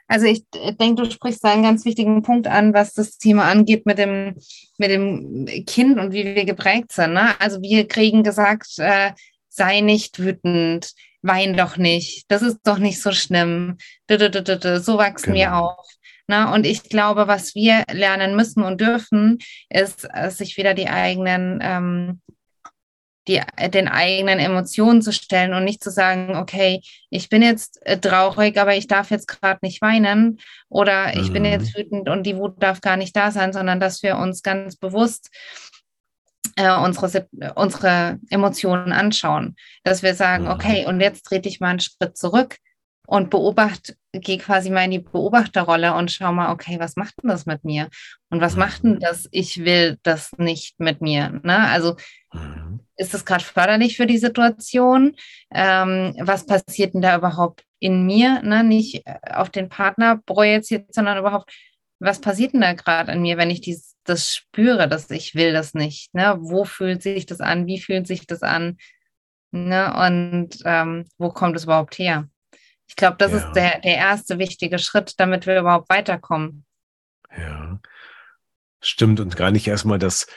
[0.10, 0.46] Also ich
[0.80, 4.36] denke, du sprichst da einen ganz wichtigen Punkt an, was das Thema angeht mit dem,
[4.78, 7.14] mit dem Kind und wie wir geprägt sind.
[7.14, 7.40] Ne?
[7.42, 9.12] Also wir kriegen gesagt, äh,
[9.50, 13.78] sei nicht wütend, wein doch nicht, das ist doch nicht so schlimm.
[14.10, 15.36] So wachsen genau.
[15.36, 15.86] wir auf.
[16.28, 16.52] Ne?
[16.52, 21.60] Und ich glaube, was wir lernen müssen und dürfen, ist, äh, sich wieder die eigenen
[21.62, 22.22] ähm,
[23.28, 23.42] die,
[23.74, 28.58] den eigenen Emotionen zu stellen und nicht zu sagen, okay, ich bin jetzt äh, traurig,
[28.58, 31.34] aber ich darf jetzt gerade nicht weinen oder ich mhm.
[31.34, 34.44] bin jetzt wütend und die Wut darf gar nicht da sein, sondern dass wir uns
[34.44, 35.30] ganz bewusst
[36.56, 40.52] äh, unsere, unsere Emotionen anschauen, dass wir sagen, mhm.
[40.52, 42.58] okay, und jetzt trete ich mal einen Schritt zurück
[43.08, 47.30] und beobachte, gehe quasi mal in die Beobachterrolle und schau mal, okay, was macht denn
[47.30, 47.90] das mit mir?
[48.30, 49.00] Und was macht denn mhm.
[49.00, 49.30] das?
[49.32, 51.40] Ich will das nicht mit mir.
[51.42, 51.58] Ne?
[51.70, 51.96] Also
[52.34, 52.82] mhm.
[52.98, 55.16] ist das gerade förderlich für die Situation?
[55.52, 58.42] Ähm, was passiert denn da überhaupt in mir?
[58.44, 58.66] Ne?
[58.66, 61.50] Nicht äh, auf den Partner projiziert, sondern überhaupt,
[62.00, 65.54] was passiert denn da gerade in mir, wenn ich dies, das spüre, dass ich will
[65.54, 66.14] das nicht?
[66.14, 66.36] Ne?
[66.40, 67.68] Wo fühlt sich das an?
[67.68, 68.76] Wie fühlt sich das an?
[69.52, 69.96] Ne?
[69.96, 72.28] Und ähm, wo kommt es überhaupt her?
[72.88, 73.38] Ich glaube, das ja.
[73.38, 76.66] ist der, der erste wichtige Schritt, damit wir überhaupt weiterkommen.
[77.36, 77.80] Ja,
[78.82, 79.20] stimmt.
[79.20, 80.28] Und gar nicht erstmal das,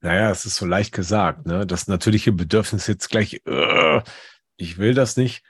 [0.00, 1.66] naja, es ist so leicht gesagt, ne?
[1.66, 4.02] Das natürliche Bedürfnis jetzt gleich, uh,
[4.56, 5.42] ich will das nicht,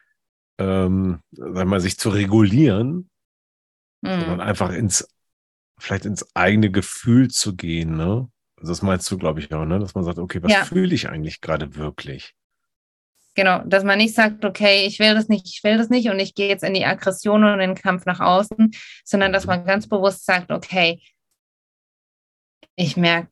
[0.59, 3.11] ähm, sag mal, sich zu regulieren,
[4.01, 4.21] mhm.
[4.21, 5.09] sondern einfach ins,
[5.79, 8.29] vielleicht ins eigene Gefühl zu gehen, ne?
[8.57, 9.81] Also das meinst du, glaube ich, auch, ne?
[9.81, 10.65] Dass man sagt, okay, was ja.
[10.65, 12.35] fühle ich eigentlich gerade wirklich?
[13.35, 16.21] Genau, dass man nicht sagt, okay, ich will das nicht, ich will das nicht und
[16.21, 18.71] ich gehe jetzt in die Aggression und in den Kampf nach außen,
[19.05, 21.01] sondern dass man ganz bewusst sagt, okay,
[22.77, 23.31] ich merke,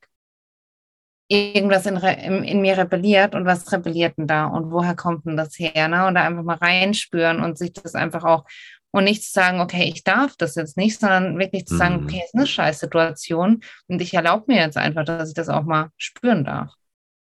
[1.28, 5.36] irgendwas in, in, in, mir rebelliert und was rebelliert denn da und woher kommt denn
[5.36, 5.88] das her?
[5.88, 6.06] Ne?
[6.06, 8.44] Und da einfach mal reinspüren und sich das einfach auch
[8.92, 12.04] und nicht zu sagen, okay, ich darf das jetzt nicht, sondern wirklich zu sagen, mhm.
[12.04, 15.62] okay, es ist eine Scheißsituation und ich erlaube mir jetzt einfach, dass ich das auch
[15.62, 16.74] mal spüren darf.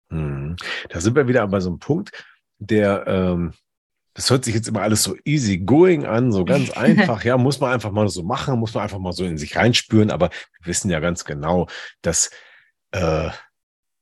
[0.08, 0.56] Mhm.
[0.88, 2.10] Da sind wir wieder bei so einem Punkt,
[2.58, 3.52] der, ähm,
[4.14, 7.24] das hört sich jetzt immer alles so easy going an, so ganz einfach.
[7.24, 10.10] Ja, muss man einfach mal so machen, muss man einfach mal so in sich reinspüren.
[10.10, 11.68] Aber wir wissen ja ganz genau,
[12.02, 12.30] dass
[12.92, 13.30] äh,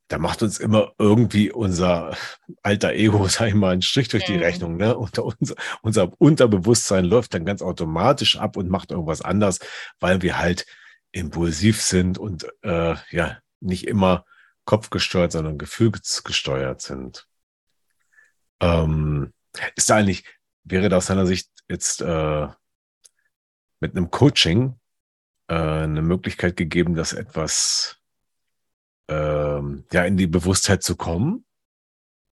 [0.09, 2.17] da macht uns immer irgendwie unser
[2.63, 4.77] alter Ego, sag ich mal, einen Strich durch die Rechnung.
[4.77, 4.97] Ne?
[4.97, 9.59] Und unser, unser Unterbewusstsein läuft dann ganz automatisch ab und macht irgendwas anders,
[10.01, 10.67] weil wir halt
[11.13, 14.25] impulsiv sind und äh, ja nicht immer
[14.65, 17.27] kopfgesteuert, sondern gefühlsgesteuert sind.
[18.61, 19.33] Ähm,
[19.75, 20.25] ist da eigentlich,
[20.65, 22.49] wäre da aus deiner Sicht jetzt äh,
[23.81, 24.79] mit einem Coaching
[25.49, 27.99] äh, eine Möglichkeit gegeben, dass etwas
[29.09, 31.45] ähm, ja in die Bewusstheit zu kommen,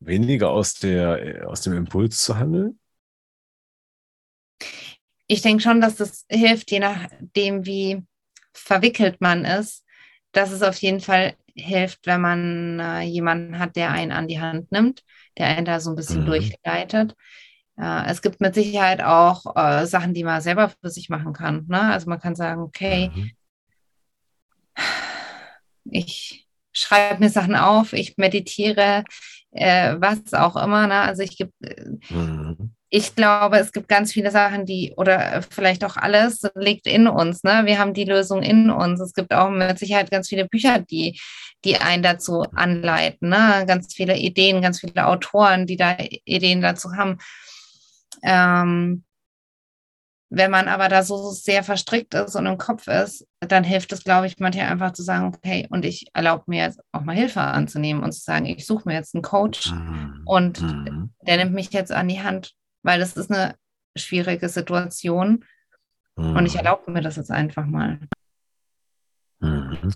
[0.01, 2.79] weniger aus der aus dem Impuls zu handeln?
[5.27, 8.05] Ich denke schon, dass das hilft, je nachdem, wie
[8.53, 9.85] verwickelt man ist,
[10.33, 14.41] dass es auf jeden Fall hilft, wenn man äh, jemanden hat, der einen an die
[14.41, 15.03] Hand nimmt,
[15.39, 16.27] der einen da so ein bisschen mhm.
[16.27, 17.15] durchleitet.
[17.77, 21.67] Äh, es gibt mit Sicherheit auch äh, Sachen, die man selber für sich machen kann.
[21.69, 21.81] Ne?
[21.81, 23.31] Also man kann sagen, okay, mhm.
[25.85, 29.05] ich schreibe mir Sachen auf, ich meditiere,
[29.53, 30.87] äh, was auch immer.
[30.87, 31.01] Ne?
[31.01, 31.39] Also ich,
[32.11, 32.75] mhm.
[32.97, 37.43] Ich glaube, es gibt ganz viele Sachen, die, oder vielleicht auch alles, liegt in uns.
[37.43, 37.63] Ne?
[37.65, 39.01] Wir haben die Lösung in uns.
[39.01, 41.19] Es gibt auch mit Sicherheit ganz viele Bücher, die,
[41.65, 43.31] die einen dazu anleiten.
[43.31, 43.65] Ne?
[43.67, 47.19] Ganz viele Ideen, ganz viele Autoren, die da Ideen dazu haben.
[48.23, 49.03] Ähm,
[50.31, 54.05] wenn man aber da so sehr verstrickt ist und im Kopf ist, dann hilft es,
[54.05, 57.41] glaube ich, manchmal einfach zu sagen, okay, und ich erlaube mir jetzt auch mal Hilfe
[57.41, 60.23] anzunehmen und zu sagen, ich suche mir jetzt einen Coach mhm.
[60.27, 61.11] und mhm.
[61.27, 62.55] der nimmt mich jetzt an die Hand,
[62.85, 63.57] weil das ist eine
[63.97, 65.45] schwierige Situation
[66.15, 66.37] mhm.
[66.37, 66.59] und ich mhm.
[66.59, 67.99] erlaube mir das jetzt einfach mal.
[69.41, 69.93] Mhm.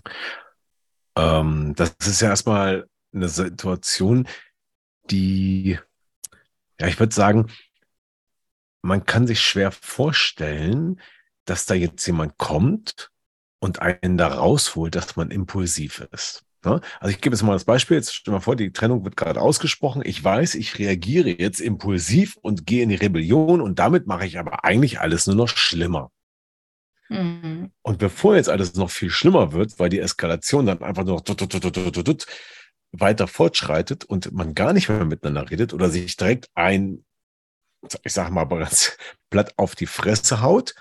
[1.15, 4.27] Ähm, das ist ja erstmal eine Situation,
[5.09, 5.79] die,
[6.79, 7.51] ja, ich würde sagen,
[8.81, 11.01] man kann sich schwer vorstellen,
[11.45, 13.11] dass da jetzt jemand kommt
[13.59, 16.45] und einen da rausholt, dass man impulsiv ist.
[16.65, 16.81] Ne?
[16.99, 19.41] Also ich gebe jetzt mal das Beispiel, jetzt stell mal vor, die Trennung wird gerade
[19.41, 20.01] ausgesprochen.
[20.05, 24.39] Ich weiß, ich reagiere jetzt impulsiv und gehe in die Rebellion und damit mache ich
[24.39, 26.11] aber eigentlich alles nur noch schlimmer.
[27.07, 27.71] Mhm.
[27.81, 32.25] Und bevor jetzt alles noch viel schlimmer wird, weil die Eskalation dann einfach nur noch
[32.91, 37.05] weiter fortschreitet und man gar nicht mehr miteinander redet oder sich direkt ein
[38.03, 38.97] ich sage mal ganz
[39.29, 40.75] platt auf die Fresse haut.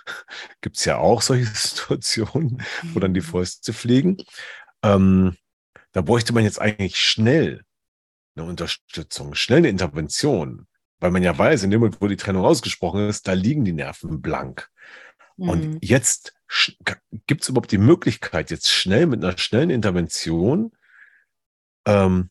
[0.60, 2.62] Gibt es ja auch solche Situationen,
[2.92, 3.24] wo dann die mhm.
[3.24, 4.16] Fäuste fliegen.
[4.82, 5.36] Ähm,
[5.92, 7.64] da bräuchte man jetzt eigentlich schnell
[8.36, 10.66] eine Unterstützung, schnell eine Intervention,
[11.00, 13.72] weil man ja weiß, in dem Moment, wo die Trennung ausgesprochen ist, da liegen die
[13.72, 14.70] Nerven blank.
[15.36, 15.48] Mhm.
[15.48, 16.34] Und jetzt
[17.26, 20.72] gibt es überhaupt die Möglichkeit, jetzt schnell mit einer schnellen Intervention
[21.86, 22.30] ähm,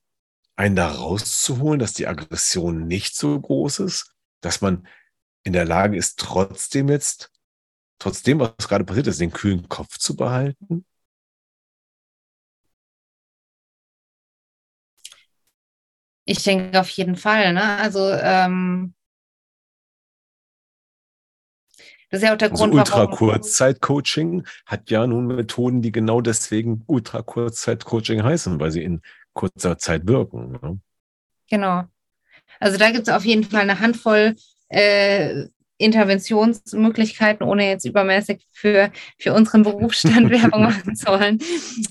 [0.56, 4.88] einen da rauszuholen, dass die Aggression nicht so groß ist dass man
[5.43, 7.32] in der Lage ist, trotzdem jetzt,
[8.00, 10.86] trotzdem, was gerade passiert ist, den kühlen Kopf zu behalten?
[16.28, 17.54] Ich denke auf jeden Fall.
[17.54, 17.63] Ne?
[17.63, 18.94] Also ähm,
[22.10, 26.84] das ist ja auch der also Grund, Ultra-Kurzzeit-Coaching hat ja nun Methoden, die genau deswegen
[26.86, 29.02] Ultra-Kurzzeit-Coaching heißen, weil sie in
[29.34, 30.52] kurzer Zeit wirken.
[30.52, 30.80] Ne?
[31.50, 31.84] Genau.
[32.60, 34.36] Also da gibt es auf jeden Fall eine Handvoll
[34.68, 35.46] äh,
[35.78, 41.40] Interventionsmöglichkeiten, ohne jetzt übermäßig für, für unseren Berufsstand Werbung machen zu wollen.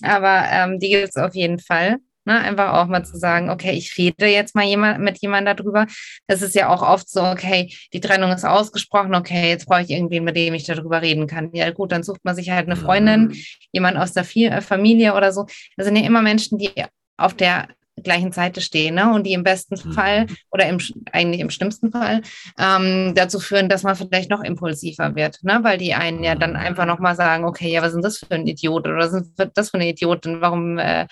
[0.02, 2.00] Aber ähm, die gibt es auf jeden Fall.
[2.26, 2.38] Ne?
[2.38, 5.86] Einfach auch mal zu sagen, okay, ich rede jetzt mal jemand, mit jemandem darüber.
[6.26, 9.90] Das ist ja auch oft so, okay, die Trennung ist ausgesprochen, okay, jetzt brauche ich
[9.90, 11.50] irgendwen, mit dem ich darüber reden kann.
[11.52, 13.36] Ja gut, dann sucht man sich halt eine Freundin,
[13.72, 15.46] jemand aus der Familie oder so.
[15.76, 16.70] Das sind ja immer Menschen, die
[17.16, 17.68] auf der
[18.02, 19.12] gleichen Seite stehen ne?
[19.12, 19.92] und die im besten mhm.
[19.92, 20.78] Fall oder im,
[21.12, 22.22] eigentlich im schlimmsten Fall
[22.58, 25.60] ähm, dazu führen, dass man vielleicht noch impulsiver wird, ne?
[25.62, 28.46] weil die einen ja dann einfach nochmal sagen, okay, ja, was sind das für ein
[28.46, 31.06] Idiot oder was ist das für eine Idiotin, warum äh,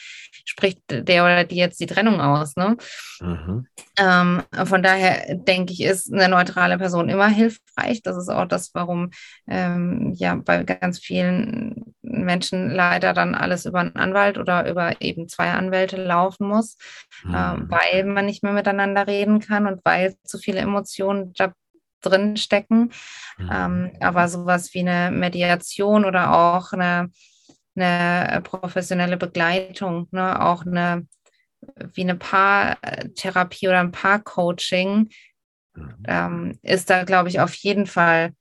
[0.44, 2.56] spricht der oder die jetzt die Trennung aus?
[2.56, 2.76] Ne?
[3.20, 3.66] Mhm.
[3.98, 8.02] Ähm, von daher denke ich, ist eine neutrale Person immer hilfreich.
[8.02, 9.10] Das ist auch das, warum
[9.48, 15.28] ähm, ja bei ganz vielen Menschen leider dann alles über einen Anwalt oder über eben
[15.28, 16.73] zwei Anwälte laufen muss,
[17.24, 17.34] mhm.
[17.34, 21.52] äh, weil man nicht mehr miteinander reden kann und weil zu viele Emotionen da
[22.00, 22.92] drin stecken.
[23.38, 23.50] Mhm.
[23.52, 27.10] Ähm, aber sowas wie eine Mediation oder auch eine,
[27.76, 31.06] eine professionelle Begleitung, ne, auch eine
[31.94, 35.10] wie eine Paartherapie oder ein Paarcoaching,
[35.74, 35.96] mhm.
[36.06, 38.32] ähm, ist da, glaube ich, auf jeden Fall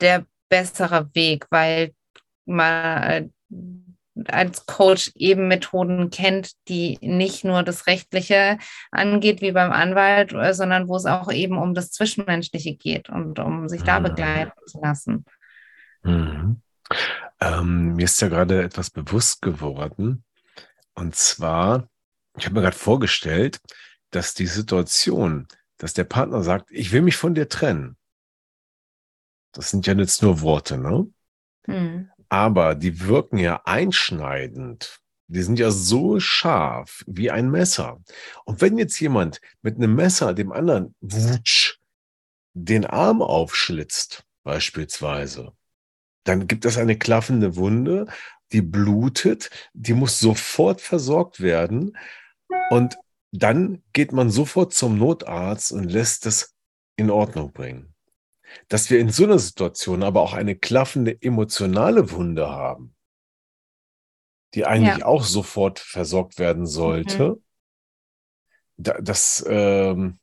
[0.00, 1.94] der bessere Weg, weil
[2.44, 3.28] man äh,
[4.28, 8.58] als Coach eben Methoden kennt, die nicht nur das Rechtliche
[8.90, 13.38] angeht, wie beim Anwalt, äh, sondern wo es auch eben um das Zwischenmenschliche geht und
[13.38, 14.04] um sich da mhm.
[14.04, 15.24] begleiten zu lassen.
[16.02, 16.60] Mhm.
[17.40, 20.24] Ähm, mir ist ja gerade etwas bewusst geworden.
[20.94, 21.88] Und zwar,
[22.36, 23.60] ich habe mir gerade vorgestellt,
[24.10, 25.46] dass die Situation,
[25.78, 27.96] dass der Partner sagt, ich will mich von dir trennen.
[29.52, 31.06] Das sind ja jetzt nur Worte, ne?
[31.66, 35.00] Mhm aber die wirken ja einschneidend.
[35.26, 38.00] Die sind ja so scharf wie ein Messer.
[38.44, 41.78] Und wenn jetzt jemand mit einem Messer dem anderen wutsch,
[42.54, 45.52] den Arm aufschlitzt, beispielsweise,
[46.24, 48.06] dann gibt es eine klaffende Wunde,
[48.52, 51.96] die blutet, die muss sofort versorgt werden.
[52.70, 52.96] Und
[53.32, 56.54] dann geht man sofort zum Notarzt und lässt es
[56.96, 57.94] in Ordnung bringen
[58.68, 62.94] dass wir in so einer Situation aber auch eine klaffende emotionale Wunde haben,
[64.54, 65.06] die eigentlich ja.
[65.06, 67.40] auch sofort versorgt werden sollte.
[68.76, 68.94] Mhm.
[69.00, 70.20] das ähm,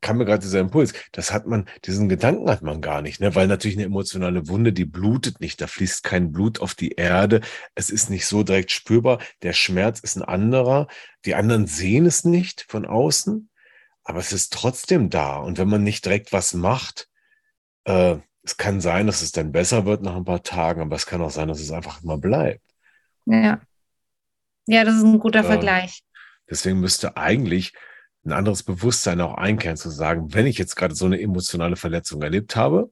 [0.00, 0.92] kam mir gerade dieser Impuls.
[1.12, 3.34] Das hat man, diesen Gedanken hat man gar nicht, ne?
[3.34, 7.40] weil natürlich eine emotionale Wunde, die blutet nicht, da fließt kein Blut auf die Erde,
[7.74, 10.88] es ist nicht so direkt spürbar, der Schmerz ist ein anderer,
[11.24, 13.50] die anderen sehen es nicht von außen,
[14.04, 15.36] aber es ist trotzdem da.
[15.36, 17.08] Und wenn man nicht direkt was macht,
[17.88, 21.06] äh, es kann sein, dass es dann besser wird nach ein paar Tagen, aber es
[21.06, 22.62] kann auch sein, dass es einfach immer bleibt.
[23.26, 23.60] Ja.
[24.66, 26.02] Ja, das ist ein guter äh, Vergleich.
[26.48, 27.72] Deswegen müsste eigentlich
[28.24, 32.22] ein anderes Bewusstsein auch einkehren, zu sagen, wenn ich jetzt gerade so eine emotionale Verletzung
[32.22, 32.90] erlebt habe,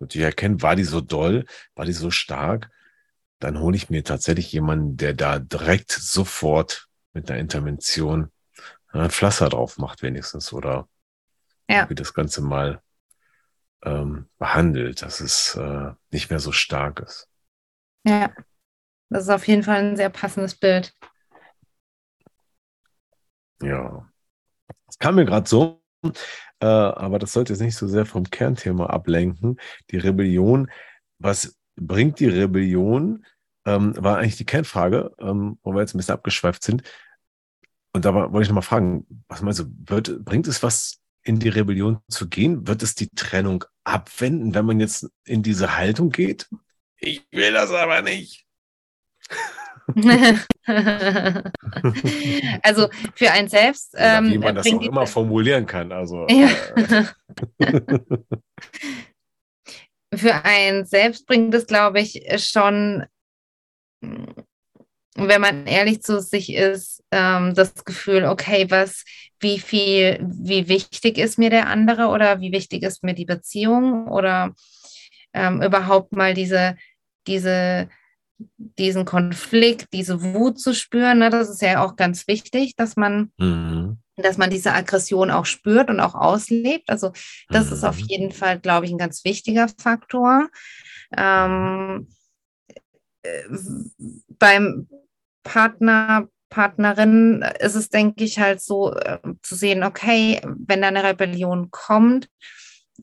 [0.00, 2.70] und ich erkenne, war die so doll, war die so stark,
[3.38, 8.30] dann hole ich mir tatsächlich jemanden, der da direkt sofort mit einer Intervention
[8.88, 10.88] ein Pflaster drauf macht, wenigstens, oder
[11.68, 11.88] ja.
[11.88, 12.80] wie das Ganze mal
[13.84, 17.28] ähm, behandelt, dass es äh, nicht mehr so stark ist.
[18.06, 18.30] Ja,
[19.10, 20.94] das ist auf jeden Fall ein sehr passendes Bild.
[23.62, 24.08] Ja,
[24.88, 25.82] es kam mir gerade so,
[26.60, 29.58] äh, aber das sollte jetzt nicht so sehr vom Kernthema ablenken.
[29.90, 30.70] Die Rebellion,
[31.18, 33.24] was bringt die Rebellion,
[33.64, 36.82] ähm, war eigentlich die Kernfrage, ähm, wo wir jetzt ein bisschen abgeschweift sind.
[37.92, 41.48] Und da wollte ich nochmal fragen, was meinst du, wird, bringt es was in die
[41.48, 42.66] Rebellion zu gehen?
[42.66, 46.48] Wird es die Trennung abwenden, wenn man jetzt in diese Haltung geht?
[46.98, 48.44] Ich will das aber nicht.
[52.62, 53.94] also für einen selbst.
[53.96, 55.92] Ähm, wie man das auch immer formulieren kann.
[55.92, 56.48] Also, ja.
[56.76, 57.04] äh.
[60.16, 63.04] für einen selbst bringt es, glaube ich, schon
[65.14, 69.04] wenn man ehrlich zu sich ist, ähm, das Gefühl, okay, was,
[69.40, 74.08] wie viel, wie wichtig ist mir der andere oder wie wichtig ist mir die Beziehung
[74.08, 74.54] oder
[75.32, 76.76] ähm, überhaupt mal diese,
[77.26, 77.88] diese,
[78.78, 81.18] diesen Konflikt, diese Wut zu spüren.
[81.18, 81.30] Ne?
[81.30, 83.98] Das ist ja auch ganz wichtig, dass man, mhm.
[84.16, 86.90] dass man diese Aggression auch spürt und auch auslebt.
[86.90, 87.12] Also
[87.48, 87.72] das mhm.
[87.72, 88.06] ist auf mhm.
[88.08, 90.48] jeden Fall, glaube ich, ein ganz wichtiger Faktor.
[91.16, 92.08] Ähm,
[93.22, 93.42] äh,
[94.38, 94.88] beim
[95.44, 101.04] Partner, Partnerin ist es, denke ich, halt so äh, zu sehen, okay, wenn da eine
[101.04, 102.28] Rebellion kommt,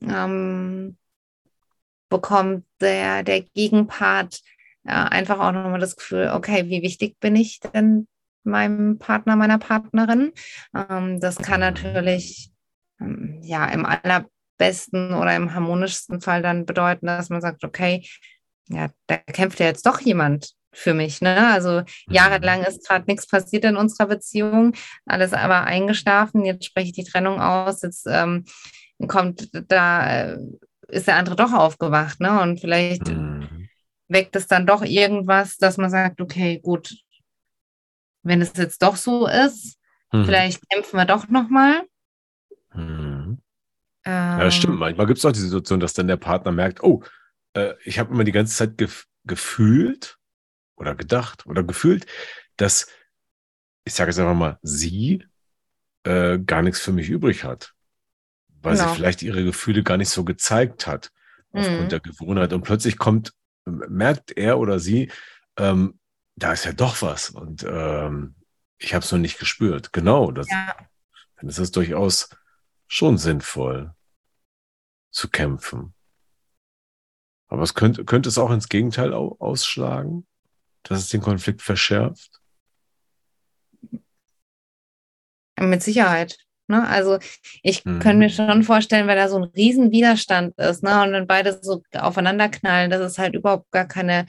[0.02, 0.96] ähm,
[2.08, 4.40] bekommt der, der Gegenpart
[4.84, 8.06] äh, einfach auch nochmal das Gefühl, okay, wie wichtig bin ich denn
[8.44, 10.32] meinem Partner, meiner Partnerin?
[10.74, 12.50] Ähm, das kann natürlich
[13.00, 18.06] ähm, ja im allerbesten oder im harmonischsten Fall dann bedeuten, dass man sagt, okay,
[18.68, 21.20] ja, da kämpft ja jetzt doch jemand für mich.
[21.20, 21.52] Ne?
[21.52, 21.84] Also mhm.
[22.08, 24.74] jahrelang ist gerade nichts passiert in unserer Beziehung,
[25.06, 26.44] alles aber eingeschlafen.
[26.44, 27.82] Jetzt spreche ich die Trennung aus.
[27.82, 28.44] Jetzt ähm,
[29.06, 30.38] kommt da, äh,
[30.88, 32.20] ist der andere doch aufgewacht.
[32.20, 32.40] Ne?
[32.40, 33.68] Und vielleicht mhm.
[34.08, 36.94] weckt es dann doch irgendwas, dass man sagt, okay, gut,
[38.22, 39.78] wenn es jetzt doch so ist,
[40.12, 40.24] mhm.
[40.24, 41.82] vielleicht kämpfen wir doch nochmal.
[42.74, 43.38] Mhm.
[44.04, 44.78] Ähm, ja, stimmt.
[44.78, 47.02] Manchmal gibt es auch die Situation, dass dann der Partner merkt, oh,
[47.54, 50.18] äh, ich habe immer die ganze Zeit gef gefühlt,
[50.76, 52.06] oder gedacht oder gefühlt,
[52.56, 52.86] dass,
[53.84, 55.24] ich sage jetzt einfach mal, sie
[56.04, 57.74] äh, gar nichts für mich übrig hat.
[58.48, 58.88] Weil genau.
[58.88, 61.10] sie vielleicht ihre Gefühle gar nicht so gezeigt hat
[61.52, 61.88] aufgrund mhm.
[61.88, 62.52] der Gewohnheit.
[62.52, 65.10] Und plötzlich kommt, merkt er oder sie,
[65.56, 65.98] ähm,
[66.36, 67.30] da ist ja doch was.
[67.30, 68.34] Und ähm,
[68.78, 69.92] ich habe es noch nicht gespürt.
[69.92, 70.74] Genau, das, ja.
[71.36, 72.30] dann ist es durchaus
[72.88, 73.94] schon sinnvoll
[75.10, 75.94] zu kämpfen.
[77.48, 80.26] Aber es könnte, könnte es auch ins Gegenteil ausschlagen?
[80.84, 82.30] Dass es den Konflikt verschärft?
[85.60, 86.38] Mit Sicherheit.
[86.68, 86.88] Ne?
[86.88, 87.18] Also
[87.62, 87.98] ich mhm.
[88.00, 91.02] könnte mir schon vorstellen, weil da so ein Riesenwiderstand ist ne?
[91.02, 94.26] und dann beide so aufeinander knallen, dass es halt überhaupt gar keine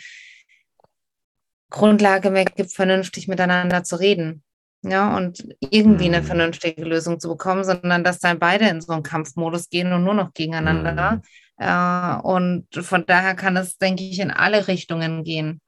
[1.69, 4.43] Grundlage mehr gibt, vernünftig miteinander zu reden.
[4.85, 6.15] Ja, und irgendwie mhm.
[6.15, 10.03] eine vernünftige Lösung zu bekommen, sondern dass dann beide in so einen Kampfmodus gehen und
[10.03, 11.13] nur noch gegeneinander.
[11.13, 11.21] Mhm.
[11.57, 15.61] Äh, und von daher kann es, denke ich, in alle Richtungen gehen.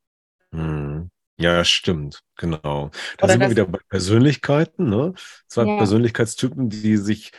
[0.56, 1.10] Mhm.
[1.38, 2.91] Ja, stimmt, genau.
[3.18, 5.14] Da Oder sind wir wieder bei Persönlichkeiten, ne?
[5.47, 5.78] Zwei ja.
[5.78, 7.32] Persönlichkeitstypen, die sich,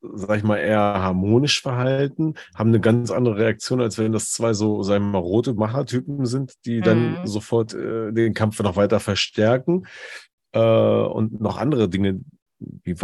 [0.00, 4.54] sag ich mal, eher harmonisch verhalten, haben eine ganz andere Reaktion, als wenn das zwei
[4.54, 7.26] so, sagen wir mal, rote Machertypen sind, die dann mhm.
[7.26, 9.86] sofort äh, den Kampf noch weiter verstärken.
[10.52, 12.20] Äh, und noch andere Dinge,
[12.58, 12.96] wie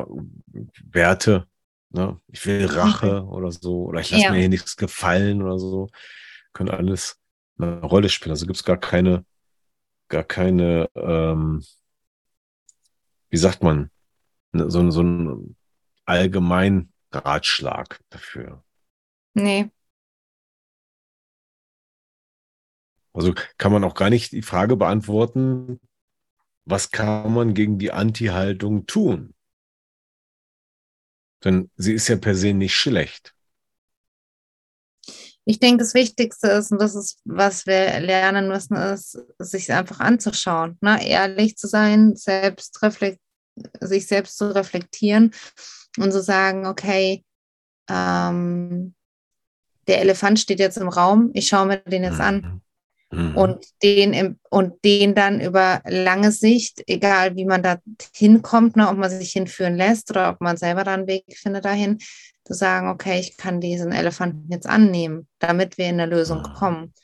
[0.90, 1.46] Werte,
[1.90, 2.18] ne?
[2.28, 4.30] Ich will Rache oder so, oder ich lasse ja.
[4.30, 5.90] mir hier nichts gefallen oder so,
[6.54, 7.18] können alles
[7.58, 8.30] eine Rolle spielen.
[8.30, 9.26] Also gibt es gar keine
[10.12, 11.64] gar keine, ähm,
[13.30, 13.90] wie sagt man,
[14.52, 15.56] ne, so, so ein
[16.04, 18.62] allgemein Ratschlag dafür.
[19.32, 19.70] Nee.
[23.14, 25.80] Also kann man auch gar nicht die Frage beantworten,
[26.66, 29.34] was kann man gegen die Anti-Haltung tun?
[31.42, 33.34] Denn sie ist ja per se nicht schlecht
[35.44, 40.00] ich denke, das Wichtigste ist, und das ist, was wir lernen müssen, ist, sich einfach
[40.00, 41.04] anzuschauen, ne?
[41.06, 42.78] ehrlich zu sein, selbst
[43.80, 45.32] sich selbst zu reflektieren
[45.98, 47.24] und zu sagen, okay,
[47.90, 48.94] ähm,
[49.88, 52.36] der Elefant steht jetzt im Raum, ich schaue mir den jetzt an.
[52.36, 52.62] Mhm.
[53.12, 53.36] Mhm.
[53.36, 57.78] Und den im, und den dann über lange Sicht, egal wie man da
[58.14, 61.66] hinkommt, ne, ob man sich hinführen lässt oder ob man selber da einen Weg findet
[61.66, 61.98] dahin,
[62.44, 66.54] zu sagen, okay, ich kann diesen Elefanten jetzt annehmen, damit wir in der Lösung mhm.
[66.54, 66.94] kommen.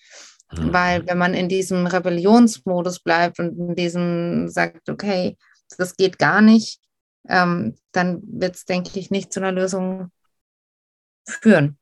[0.53, 0.72] Mhm.
[0.72, 5.36] Weil wenn man in diesem Rebellionsmodus bleibt und in diesem sagt, okay,
[5.76, 6.80] das geht gar nicht,
[7.28, 10.11] ähm, dann wird es, denke ich, nicht zu einer Lösung
[11.26, 11.78] führen.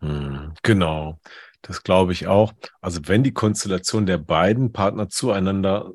[0.00, 0.54] Mhm.
[0.62, 1.20] Genau.
[1.62, 2.52] Das glaube ich auch.
[2.80, 5.92] Also wenn die Konstellation der beiden Partner zueinander,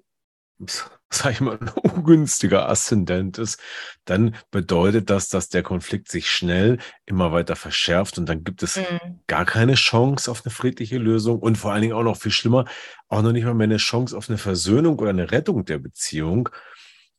[1.12, 3.60] sag ich mal, ein ungünstiger Aszendent ist,
[4.05, 8.78] dann bedeutet das, dass der Konflikt sich schnell immer weiter verschärft und dann gibt es
[8.78, 9.22] mhm.
[9.28, 12.66] gar keine Chance auf eine friedliche Lösung und vor allen Dingen auch noch viel schlimmer,
[13.08, 16.49] auch noch nicht mal mehr eine Chance auf eine Versöhnung oder eine Rettung der Beziehung.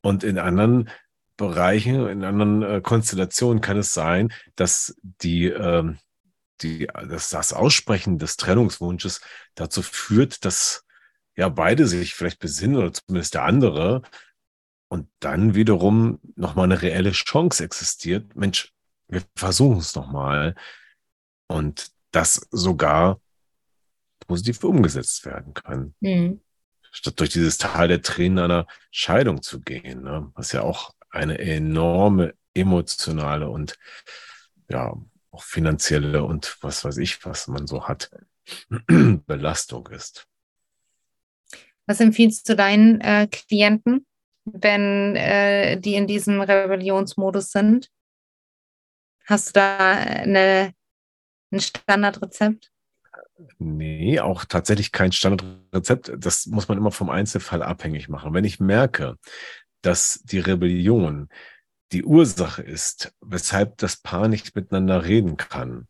[0.01, 0.91] Und in anderen
[1.37, 5.95] Bereichen, in anderen äh, Konstellationen kann es sein, dass die äh,
[6.63, 9.21] die, das, das Aussprechen des Trennungswunsches
[9.55, 10.85] dazu führt, dass
[11.39, 14.03] ja beide sich vielleicht besinnen oder zumindest der andere
[14.89, 18.35] und dann wiederum nochmal eine reelle Chance existiert.
[18.35, 18.75] Mensch,
[19.07, 20.57] wir versuchen es nochmal
[21.47, 23.21] und das sogar
[24.27, 25.95] positiv umgesetzt werden kann.
[26.01, 26.41] Mhm.
[26.91, 30.33] Statt durch dieses Tal der Tränen einer Scheidung zu gehen, ne?
[30.35, 33.79] was ja auch eine enorme emotionale und
[34.69, 34.93] ja,
[35.31, 38.11] auch finanzielle und was weiß ich, was man so hat,
[38.89, 40.27] Belastung ist.
[41.89, 44.07] Was empfiehlst du deinen äh, Klienten,
[44.45, 47.91] wenn äh, die in diesem Rebellionsmodus sind?
[49.25, 50.75] Hast du da eine,
[51.51, 52.71] ein Standardrezept?
[53.59, 56.13] Nee, auch tatsächlich kein Standardrezept.
[56.19, 58.35] Das muss man immer vom Einzelfall abhängig machen.
[58.35, 59.17] Wenn ich merke,
[59.81, 61.31] dass die Rebellion
[61.93, 65.89] die Ursache ist, weshalb das Paar nicht miteinander reden kann,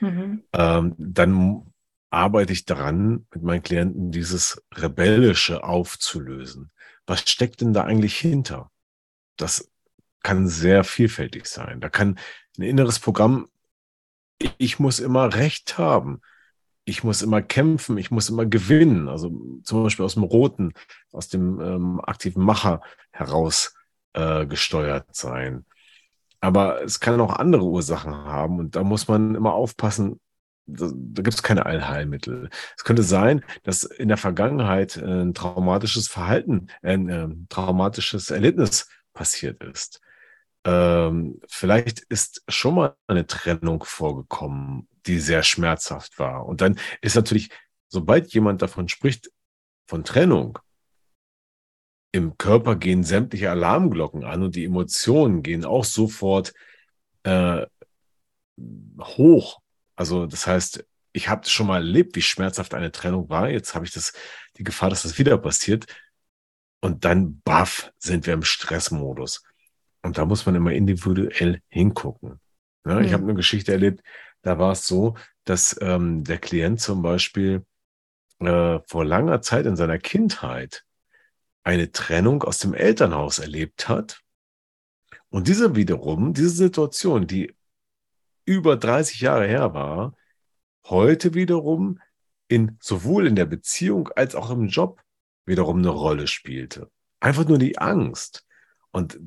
[0.00, 0.44] mhm.
[0.52, 1.72] ähm, dann
[2.14, 6.70] arbeite ich daran, mit meinen Klienten dieses Rebellische aufzulösen.
[7.06, 8.70] Was steckt denn da eigentlich hinter?
[9.36, 9.70] Das
[10.22, 11.80] kann sehr vielfältig sein.
[11.80, 12.18] Da kann
[12.56, 13.48] ein inneres Programm,
[14.58, 16.20] ich muss immer Recht haben.
[16.86, 19.08] Ich muss immer kämpfen, ich muss immer gewinnen.
[19.08, 19.30] Also
[19.62, 20.74] zum Beispiel aus dem Roten,
[21.12, 23.74] aus dem ähm, aktiven Macher heraus
[24.12, 25.64] äh, gesteuert sein.
[26.40, 30.20] Aber es kann auch andere Ursachen haben und da muss man immer aufpassen,
[30.66, 32.48] da, da gibt es keine Allheilmittel.
[32.76, 38.88] Es könnte sein, dass in der Vergangenheit ein traumatisches Verhalten, ein, ein ähm, traumatisches Erlebnis
[39.12, 40.00] passiert ist.
[40.64, 46.46] Ähm, vielleicht ist schon mal eine Trennung vorgekommen, die sehr schmerzhaft war.
[46.46, 47.50] Und dann ist natürlich,
[47.88, 49.30] sobald jemand davon spricht,
[49.86, 50.58] von Trennung,
[52.12, 56.54] im Körper gehen sämtliche Alarmglocken an und die Emotionen gehen auch sofort
[57.24, 57.66] äh,
[59.00, 59.60] hoch.
[59.96, 63.48] Also das heißt, ich habe schon mal erlebt, wie schmerzhaft eine Trennung war.
[63.48, 64.12] Jetzt habe ich das,
[64.56, 65.86] die Gefahr, dass das wieder passiert.
[66.80, 69.42] Und dann, baff, sind wir im Stressmodus.
[70.02, 72.40] Und da muss man immer individuell hingucken.
[72.84, 73.04] Ja, mhm.
[73.04, 74.02] Ich habe eine Geschichte erlebt,
[74.42, 77.64] da war es so, dass ähm, der Klient zum Beispiel
[78.40, 80.84] äh, vor langer Zeit in seiner Kindheit
[81.62, 84.20] eine Trennung aus dem Elternhaus erlebt hat
[85.30, 87.54] Und diese wiederum, diese Situation, die
[88.44, 90.14] über 30 Jahre her war,
[90.86, 92.00] heute wiederum
[92.48, 95.00] in sowohl in der Beziehung als auch im Job
[95.46, 96.90] wiederum eine Rolle spielte.
[97.20, 98.46] Einfach nur die Angst.
[98.90, 99.18] Und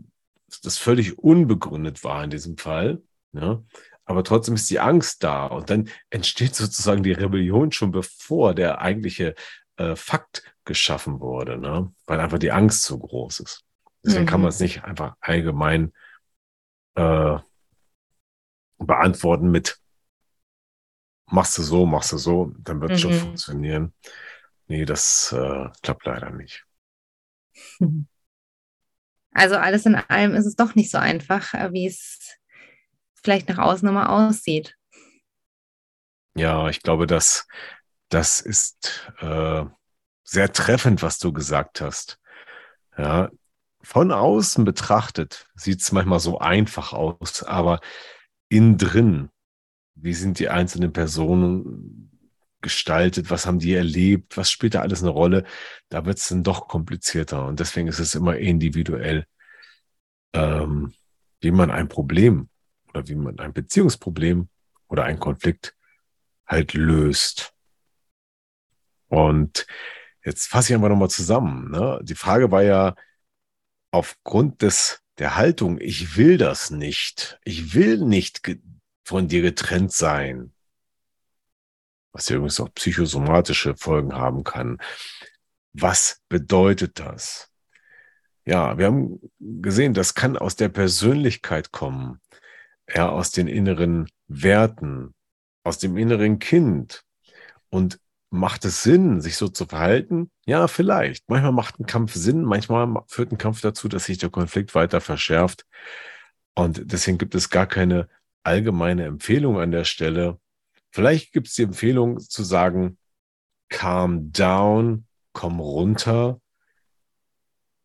[0.63, 3.01] das völlig unbegründet war in diesem Fall.
[3.33, 3.63] Ja?
[4.05, 5.47] Aber trotzdem ist die Angst da.
[5.47, 9.35] Und dann entsteht sozusagen die Rebellion schon bevor der eigentliche
[9.77, 11.93] äh, Fakt geschaffen wurde, ne?
[12.05, 13.63] weil einfach die Angst so groß ist.
[14.05, 14.29] Deswegen mhm.
[14.29, 15.91] kann man es nicht einfach allgemein
[16.95, 17.37] äh,
[18.77, 19.79] beantworten mit
[21.25, 23.09] machst du so, machst du so, dann wird es mhm.
[23.09, 23.93] schon funktionieren.
[24.67, 26.65] Nee, das äh, klappt leider nicht.
[29.33, 32.39] Also alles in allem ist es doch nicht so einfach, äh, wie es
[33.21, 34.75] vielleicht nach außen immer aussieht.
[36.33, 37.47] Ja, ich glaube, dass
[38.09, 39.63] das ist äh,
[40.23, 42.19] sehr treffend, was du gesagt hast.
[42.97, 43.29] Ja,
[43.83, 47.79] von außen betrachtet sieht es manchmal so einfach aus, aber
[48.49, 49.29] innen drin,
[49.95, 52.11] wie sind die einzelnen Personen
[52.61, 55.45] gestaltet, was haben die erlebt, was spielt da alles eine Rolle,
[55.89, 57.45] da wird es dann doch komplizierter.
[57.45, 59.25] Und deswegen ist es immer individuell,
[60.33, 60.93] ähm,
[61.39, 62.49] wie man ein Problem
[62.89, 64.49] oder wie man ein Beziehungsproblem
[64.87, 65.75] oder einen Konflikt
[66.45, 67.53] halt löst.
[69.07, 69.67] Und
[70.23, 71.71] jetzt fasse ich einfach nochmal zusammen.
[71.71, 71.99] Ne?
[72.03, 72.95] Die Frage war ja,
[73.91, 78.41] aufgrund des, der Haltung, ich will das nicht, ich will nicht
[79.03, 80.53] von dir getrennt sein,
[82.11, 84.79] was ja übrigens auch psychosomatische Folgen haben kann.
[85.73, 87.51] Was bedeutet das?
[88.45, 92.21] Ja, wir haben gesehen, das kann aus der Persönlichkeit kommen,
[92.93, 95.13] ja, aus den inneren Werten,
[95.63, 97.03] aus dem inneren Kind.
[97.69, 97.99] Und
[98.29, 100.31] macht es Sinn, sich so zu verhalten?
[100.45, 101.29] Ja, vielleicht.
[101.29, 105.01] Manchmal macht ein Kampf Sinn, manchmal führt ein Kampf dazu, dass sich der Konflikt weiter
[105.01, 105.65] verschärft.
[106.55, 108.09] Und deswegen gibt es gar keine
[108.43, 110.39] allgemeine Empfehlung an der Stelle.
[110.91, 112.97] Vielleicht gibt es die Empfehlung zu sagen,
[113.69, 116.41] calm down, komm runter.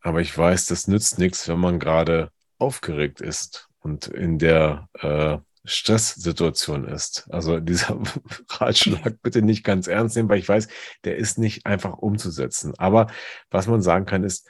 [0.01, 5.39] Aber ich weiß, das nützt nichts, wenn man gerade aufgeregt ist und in der äh,
[5.65, 7.27] Stresssituation ist.
[7.31, 8.01] Also dieser
[8.49, 10.69] Ratschlag bitte nicht ganz ernst nehmen, weil ich weiß,
[11.05, 12.75] der ist nicht einfach umzusetzen.
[12.79, 13.09] Aber
[13.51, 14.49] was man sagen kann, ist,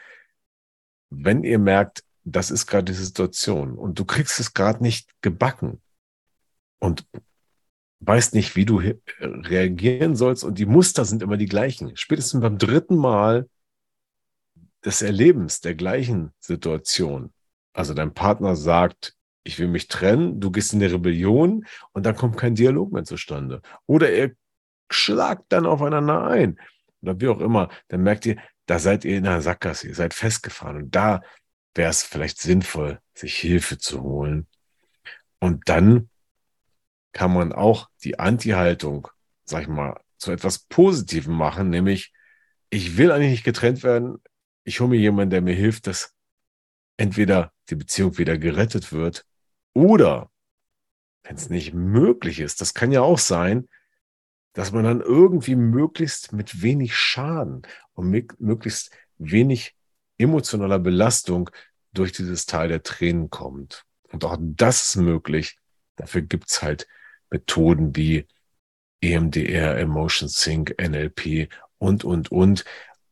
[1.10, 5.82] wenn ihr merkt, das ist gerade die Situation und du kriegst es gerade nicht gebacken
[6.78, 7.04] und
[8.00, 8.80] weißt nicht, wie du
[9.20, 11.96] reagieren sollst und die Muster sind immer die gleichen.
[11.96, 13.48] Spätestens beim dritten Mal
[14.84, 17.32] des Erlebens der gleichen Situation.
[17.72, 22.16] Also dein Partner sagt, ich will mich trennen, du gehst in die Rebellion und dann
[22.16, 23.60] kommt kein Dialog mehr zustande.
[23.86, 24.32] Oder er
[24.90, 26.60] schlagt dann aufeinander ein.
[27.02, 27.68] Oder wie auch immer.
[27.88, 28.36] Dann merkt ihr,
[28.66, 30.76] da seid ihr in einer Sackgasse, ihr seid festgefahren.
[30.76, 31.22] Und da
[31.74, 34.46] wäre es vielleicht sinnvoll, sich Hilfe zu holen.
[35.40, 36.08] Und dann
[37.12, 39.08] kann man auch die Anti-Haltung,
[39.44, 42.12] sag ich mal, zu etwas Positivem machen, nämlich
[42.70, 44.22] ich will eigentlich nicht getrennt werden.
[44.64, 46.14] Ich hole mir jemanden, der mir hilft, dass
[46.96, 49.26] entweder die Beziehung wieder gerettet wird
[49.74, 50.30] oder,
[51.22, 53.68] wenn es nicht möglich ist, das kann ja auch sein,
[54.52, 57.62] dass man dann irgendwie möglichst mit wenig Schaden
[57.94, 59.74] und mit möglichst wenig
[60.18, 61.50] emotionaler Belastung
[61.92, 63.84] durch dieses Teil der Tränen kommt.
[64.10, 65.58] Und auch das ist möglich.
[65.96, 66.86] Dafür gibt's halt
[67.30, 68.26] Methoden wie
[69.00, 71.48] EMDR, Emotion Sync, NLP
[71.78, 72.64] und, und, und.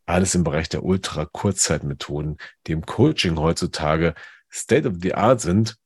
[0.04, 2.36] Alles im Bereich der Ultra-Kurzzeitmethoden,
[2.66, 4.14] die im Coaching heutzutage
[4.50, 5.79] State of the Art sind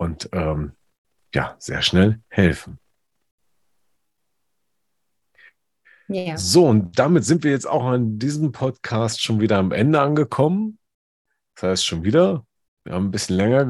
[0.00, 0.72] und ähm,
[1.34, 2.78] ja, sehr schnell helfen.
[6.08, 6.38] Ja.
[6.38, 10.78] So, und damit sind wir jetzt auch an diesem Podcast schon wieder am Ende angekommen.
[11.54, 12.46] Das heißt schon wieder,
[12.82, 13.66] wir haben ein bisschen länger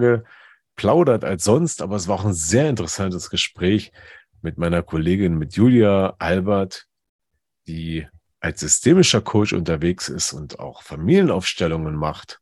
[0.76, 3.93] geplaudert als sonst, aber es war auch ein sehr interessantes Gespräch
[4.41, 6.87] mit meiner Kollegin, mit Julia Albert,
[7.66, 8.07] die
[8.39, 12.41] als systemischer Coach unterwegs ist und auch Familienaufstellungen macht.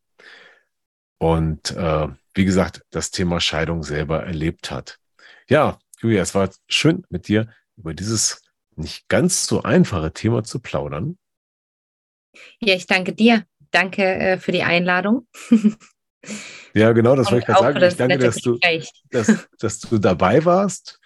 [1.16, 2.08] Und äh,
[2.38, 5.00] wie gesagt, das Thema Scheidung selber erlebt hat.
[5.48, 8.42] Ja, Julia, es war schön mit dir über dieses
[8.76, 11.18] nicht ganz so einfache Thema zu plaudern.
[12.60, 13.44] Ja, ich danke dir.
[13.72, 15.26] Danke äh, für die Einladung.
[16.74, 17.84] ja, genau, das wollte ich gerade sagen.
[17.88, 18.58] Ich danke, dass du,
[19.10, 21.00] dass, dass du dabei warst.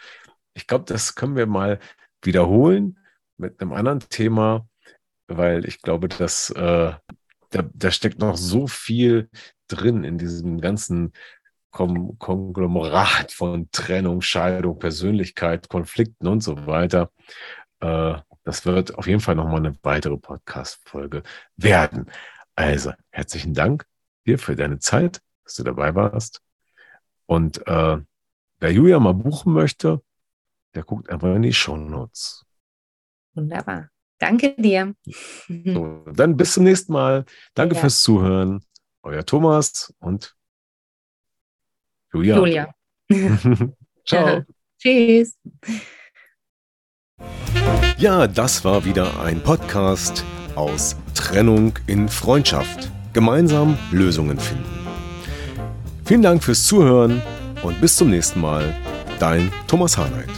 [0.53, 1.81] Ich glaube, das können wir mal
[2.23, 2.99] wiederholen
[3.39, 4.69] mit einem anderen Thema,
[5.29, 6.93] weil ich glaube, dass äh,
[7.53, 9.31] da, da steckt noch so viel
[9.69, 11.13] drin in diesem ganzen
[11.71, 17.11] Kom Konglomerat von Trennung, Scheidung, Persönlichkeit, Konflikten und so weiter.
[17.81, 21.23] Äh, das wird auf jeden Fall nochmal eine weitere Podcast-Folge
[21.57, 22.11] werden.
[22.57, 23.87] Also, herzlichen Dank
[24.27, 26.41] dir für deine Zeit dass du dabei warst.
[27.27, 27.99] Und äh,
[28.59, 30.03] wer Julia mal buchen möchte,
[30.75, 32.45] der guckt einfach in die Show Notes.
[33.35, 33.92] Wunderbar.
[34.23, 34.95] Danke dir.
[35.49, 37.25] So, dann bis zum nächsten Mal.
[37.55, 37.81] Danke ja.
[37.81, 38.65] fürs Zuhören.
[39.03, 40.37] Euer Thomas und
[42.13, 42.37] Julia.
[42.37, 42.75] Julia.
[44.07, 44.43] Ciao.
[44.79, 45.37] Tschüss.
[47.97, 52.93] Ja, das war wieder ein Podcast aus Trennung in Freundschaft.
[53.13, 54.87] Gemeinsam Lösungen finden.
[56.05, 57.21] Vielen Dank fürs Zuhören
[57.65, 58.73] und bis zum nächsten Mal.
[59.19, 60.31] Dein Thomas Harnight.